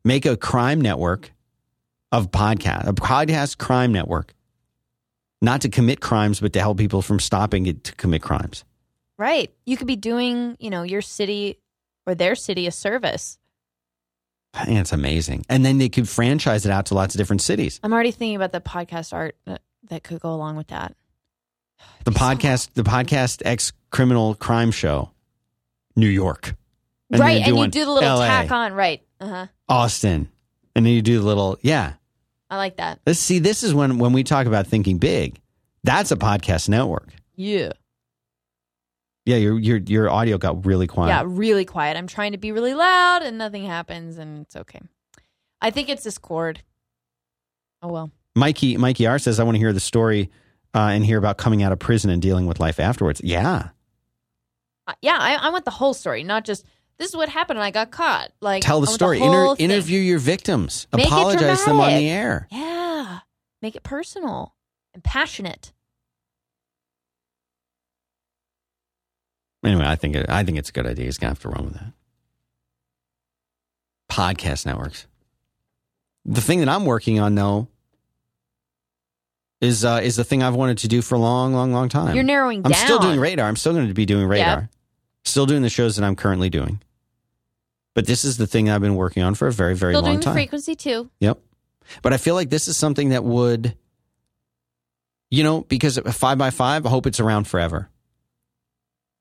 [0.05, 1.31] Make a crime network
[2.11, 4.33] of podcast, a podcast crime network,
[5.41, 8.65] not to commit crimes, but to help people from stopping it to commit crimes.
[9.17, 9.53] Right.
[9.65, 11.59] You could be doing, you know, your city
[12.05, 13.37] or their city a service.
[14.53, 17.41] I think it's amazing, and then they could franchise it out to lots of different
[17.41, 17.79] cities.
[17.81, 19.35] I'm already thinking about the podcast art
[19.89, 20.95] that could go along with that.
[22.03, 25.09] The podcast, the podcast ex criminal crime show,
[25.95, 26.55] New York.
[27.13, 28.73] And right, and you do the little LA, tack on.
[28.73, 29.01] Right.
[29.19, 29.47] Uh huh.
[29.69, 30.29] Austin,
[30.75, 31.93] and then you do the little yeah.
[32.49, 32.99] I like that.
[33.05, 33.39] Let's see.
[33.39, 35.39] This is when when we talk about thinking big.
[35.83, 37.09] That's a podcast network.
[37.35, 37.73] Yeah.
[39.25, 41.09] Yeah, your your your audio got really quiet.
[41.09, 41.95] Yeah, really quiet.
[41.97, 44.81] I'm trying to be really loud and nothing happens and it's okay.
[45.61, 46.19] I think it's this.
[46.27, 46.53] Oh
[47.83, 48.11] well.
[48.35, 50.29] Mikey Mikey R says I want to hear the story
[50.73, 53.21] uh, and hear about coming out of prison and dealing with life afterwards.
[53.23, 53.69] Yeah,
[54.87, 56.65] Uh, yeah, I, I want the whole story, not just
[57.03, 58.31] this is what happened and I got caught.
[58.39, 59.19] Like tell the story.
[59.19, 60.87] whole Inter- interview your victims.
[60.95, 62.47] Make Apologize to them on the air.
[62.49, 63.19] Yeah.
[63.61, 64.55] Make it personal
[64.93, 65.73] and passionate.
[69.65, 71.05] Anyway, I think it, I think it's a good idea.
[71.05, 71.91] He's gonna have to run with that.
[74.09, 75.05] Podcast networks.
[76.25, 77.67] The thing that I'm working on though
[79.59, 82.15] is uh, is the thing I've wanted to do for a long, long, long time.
[82.15, 82.81] You're narrowing I'm down.
[82.85, 83.47] still doing radar.
[83.47, 84.69] I'm still going to be doing radar.
[85.25, 86.81] Still doing the shows that I'm currently doing.
[87.95, 90.11] But this is the thing I've been working on for a very, very Still long
[90.11, 90.33] doing the time.
[90.33, 91.09] frequency too.
[91.19, 91.39] Yep.
[92.01, 93.75] But I feel like this is something that would,
[95.29, 97.89] you know, because five by five, I hope it's around forever.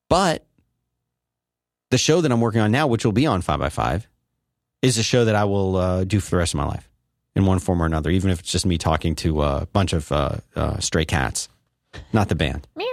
[0.09, 0.47] But
[1.91, 4.07] the show that I'm working on now, which will be on five by five,
[4.81, 6.89] is a show that I will uh, do for the rest of my life
[7.35, 10.11] in one form or another, even if it's just me talking to a bunch of
[10.13, 11.49] uh, uh, stray cats,
[12.13, 12.67] not the band.
[12.77, 12.87] Meow.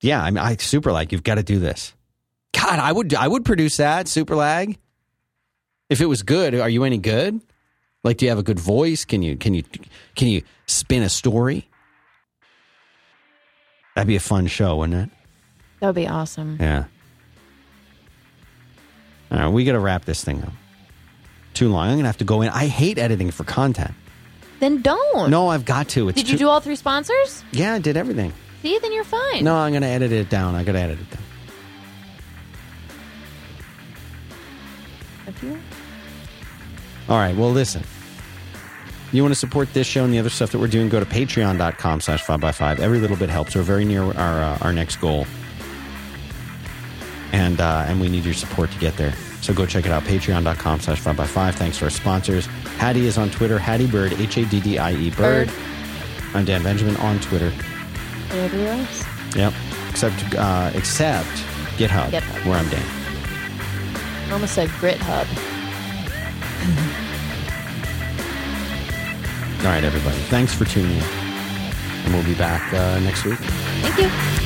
[0.00, 1.94] Yeah, I mean, I super like you've got to do this.
[2.52, 4.78] God, I would I would produce that super lag.
[5.88, 7.40] If it was good, are you any good?
[8.02, 9.04] Like, do you have a good voice?
[9.04, 9.62] Can you can you
[10.14, 11.68] can you spin a story?
[13.94, 15.16] That'd be a fun show, wouldn't it?
[15.80, 16.58] That would be awesome.
[16.60, 16.84] Yeah.
[19.30, 20.52] All right, we got to wrap this thing up.
[21.54, 21.88] Too long.
[21.88, 22.48] I'm gonna have to go in.
[22.50, 23.92] I hate editing for content.
[24.60, 25.30] Then don't.
[25.30, 26.08] No, I've got to.
[26.08, 27.42] It's Did you too- do all three sponsors?
[27.52, 28.32] Yeah, I did everything.
[28.62, 29.44] See, then you're fine.
[29.44, 30.54] No, I'm gonna edit it down.
[30.54, 31.22] I got to edit it down.
[35.28, 35.58] If you-
[37.08, 37.36] All right.
[37.36, 37.82] Well, listen.
[39.12, 40.88] You want to support this show and the other stuff that we're doing?
[40.88, 42.80] Go to patreon.com slash 5by5.
[42.80, 43.54] Every little bit helps.
[43.54, 45.26] We're very near our, uh, our next goal.
[47.32, 49.12] And, uh, and we need your support to get there.
[49.42, 50.02] So go check it out.
[50.02, 51.54] Patreon.com slash 5by5.
[51.54, 52.46] Thanks to our sponsors.
[52.78, 53.58] Haddie is on Twitter.
[53.58, 55.48] Haddie Bird, H A D D I E Bird.
[55.48, 55.56] Bird.
[56.34, 57.52] I'm Dan Benjamin on Twitter.
[58.32, 59.04] Everywhere else.
[59.36, 59.52] Yep.
[59.90, 61.28] Except, uh, except
[61.78, 62.46] GitHub, GitHub.
[62.46, 62.82] where I'm Dan.
[64.28, 65.26] I almost said Grit Hub.
[69.60, 70.16] All right, everybody.
[70.28, 71.02] Thanks for tuning in.
[71.02, 73.38] And we'll be back uh, next week.
[73.38, 73.98] Thank
[74.42, 74.45] you.